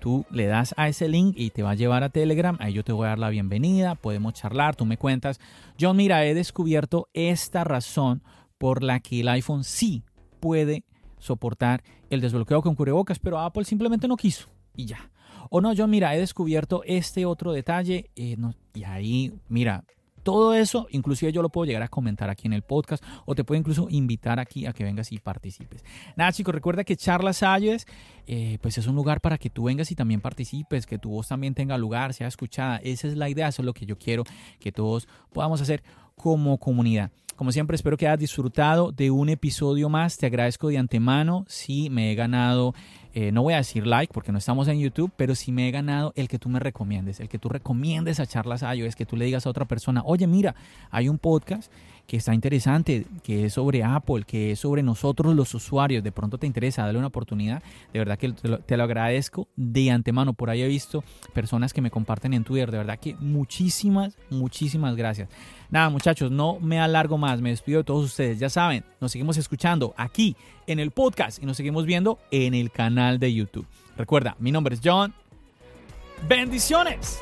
Tú 0.00 0.24
le 0.30 0.46
das 0.46 0.74
a 0.76 0.88
ese 0.88 1.08
link 1.08 1.34
y 1.36 1.50
te 1.50 1.62
va 1.62 1.70
a 1.70 1.74
llevar 1.74 2.04
a 2.04 2.08
Telegram. 2.08 2.56
Ahí 2.60 2.72
yo 2.72 2.84
te 2.84 2.92
voy 2.92 3.06
a 3.06 3.10
dar 3.10 3.18
la 3.18 3.30
bienvenida, 3.30 3.96
podemos 3.96 4.34
charlar, 4.34 4.76
tú 4.76 4.84
me 4.84 4.96
cuentas. 4.96 5.40
John, 5.80 5.96
mira, 5.96 6.24
he 6.24 6.34
descubierto 6.34 7.08
esta 7.14 7.64
razón 7.64 8.22
por 8.58 8.82
la 8.82 9.00
que 9.00 9.20
el 9.20 9.28
iPhone 9.28 9.64
sí 9.64 10.04
puede 10.40 10.84
soportar 11.18 11.82
el 12.10 12.20
desbloqueo 12.20 12.62
con 12.62 12.76
cubrebocas, 12.76 13.18
pero 13.18 13.40
Apple 13.40 13.64
simplemente 13.64 14.06
no 14.06 14.16
quiso 14.16 14.48
y 14.76 14.86
ya. 14.86 15.10
O 15.50 15.60
no, 15.60 15.72
John, 15.76 15.90
mira, 15.90 16.14
he 16.14 16.18
descubierto 16.18 16.82
este 16.84 17.26
otro 17.26 17.52
detalle 17.52 18.10
eh, 18.14 18.36
y 18.74 18.84
ahí, 18.84 19.32
mira, 19.48 19.84
todo 20.22 20.54
eso, 20.54 20.86
inclusive 20.90 21.32
yo 21.32 21.42
lo 21.42 21.48
puedo 21.48 21.66
llegar 21.66 21.82
a 21.82 21.88
comentar 21.88 22.30
aquí 22.30 22.46
en 22.46 22.52
el 22.52 22.62
podcast 22.62 23.02
o 23.26 23.34
te 23.34 23.44
puedo 23.44 23.58
incluso 23.58 23.88
invitar 23.90 24.38
aquí 24.38 24.66
a 24.66 24.72
que 24.72 24.84
vengas 24.84 25.12
y 25.12 25.18
participes. 25.18 25.84
Nada 26.16 26.32
chicos, 26.32 26.54
recuerda 26.54 26.84
que 26.84 26.96
Charlas 26.96 27.42
Ayes 27.42 27.86
eh, 28.26 28.58
pues 28.60 28.76
es 28.76 28.86
un 28.86 28.94
lugar 28.94 29.20
para 29.20 29.38
que 29.38 29.48
tú 29.48 29.64
vengas 29.64 29.90
y 29.90 29.94
también 29.94 30.20
participes, 30.20 30.86
que 30.86 30.98
tu 30.98 31.10
voz 31.10 31.28
también 31.28 31.54
tenga 31.54 31.78
lugar, 31.78 32.12
sea 32.12 32.28
escuchada. 32.28 32.76
Esa 32.84 33.08
es 33.08 33.16
la 33.16 33.28
idea, 33.28 33.48
eso 33.48 33.62
es 33.62 33.66
lo 33.66 33.72
que 33.72 33.86
yo 33.86 33.96
quiero 33.96 34.24
que 34.60 34.70
todos 34.70 35.08
podamos 35.32 35.60
hacer 35.60 35.82
como 36.14 36.58
comunidad. 36.58 37.10
Como 37.36 37.52
siempre, 37.52 37.76
espero 37.76 37.96
que 37.96 38.08
hayas 38.08 38.18
disfrutado 38.18 38.90
de 38.90 39.12
un 39.12 39.28
episodio 39.28 39.88
más. 39.88 40.18
Te 40.18 40.26
agradezco 40.26 40.68
de 40.68 40.78
antemano 40.78 41.44
si 41.46 41.88
me 41.88 42.10
he 42.10 42.16
ganado 42.16 42.74
eh, 43.20 43.32
no 43.32 43.42
voy 43.42 43.54
a 43.54 43.56
decir 43.56 43.84
like 43.84 44.12
porque 44.14 44.30
no 44.30 44.38
estamos 44.38 44.68
en 44.68 44.78
YouTube, 44.78 45.10
pero 45.16 45.34
si 45.34 45.50
me 45.50 45.66
he 45.66 45.72
ganado 45.72 46.12
el 46.14 46.28
que 46.28 46.38
tú 46.38 46.48
me 46.48 46.60
recomiendes, 46.60 47.18
el 47.18 47.28
que 47.28 47.36
tú 47.36 47.48
recomiendes 47.48 48.20
a 48.20 48.26
Charlas 48.26 48.62
es 48.62 48.94
que 48.94 49.06
tú 49.06 49.16
le 49.16 49.24
digas 49.24 49.44
a 49.44 49.50
otra 49.50 49.64
persona, 49.64 50.02
oye, 50.04 50.28
mira, 50.28 50.54
hay 50.92 51.08
un 51.08 51.18
podcast 51.18 51.72
que 52.08 52.16
está 52.16 52.32
interesante, 52.32 53.04
que 53.22 53.44
es 53.44 53.52
sobre 53.52 53.84
Apple, 53.84 54.24
que 54.26 54.52
es 54.52 54.60
sobre 54.60 54.82
nosotros 54.82 55.36
los 55.36 55.54
usuarios, 55.54 56.02
de 56.02 56.10
pronto 56.10 56.38
te 56.38 56.46
interesa, 56.46 56.86
dale 56.86 56.98
una 56.98 57.08
oportunidad, 57.08 57.62
de 57.92 57.98
verdad 57.98 58.18
que 58.18 58.32
te 58.32 58.76
lo, 58.78 58.82
agradezco 58.82 59.46
de 59.56 59.90
antemano, 59.90 60.32
por 60.32 60.48
ahí 60.48 60.62
he 60.62 60.66
visto 60.66 61.04
personas 61.34 61.74
que 61.74 61.82
me 61.82 61.90
comparten 61.90 62.32
en 62.32 62.44
Twitter, 62.44 62.70
de 62.70 62.78
verdad 62.78 62.98
que 62.98 63.14
muchísimas, 63.16 64.16
muchísimas 64.30 64.96
gracias. 64.96 65.28
Nada 65.68 65.90
muchachos, 65.90 66.30
no 66.30 66.58
me 66.60 66.80
alargo 66.80 67.18
más, 67.18 67.42
me 67.42 67.50
despido 67.50 67.80
de 67.80 67.84
todos 67.84 68.06
ustedes, 68.06 68.38
ya 68.38 68.48
saben, 68.48 68.86
nos 69.02 69.12
seguimos 69.12 69.36
escuchando 69.36 69.92
aquí 69.98 70.34
en 70.66 70.78
el 70.78 70.92
podcast 70.92 71.42
y 71.42 71.46
nos 71.46 71.58
seguimos 71.58 71.84
viendo 71.84 72.18
en 72.30 72.54
el 72.54 72.70
canal 72.70 73.18
de 73.18 73.34
YouTube. 73.34 73.66
Recuerda, 73.98 74.34
mi 74.38 74.50
nombre 74.50 74.74
es 74.74 74.80
John. 74.82 75.12
Bendiciones. 76.26 77.20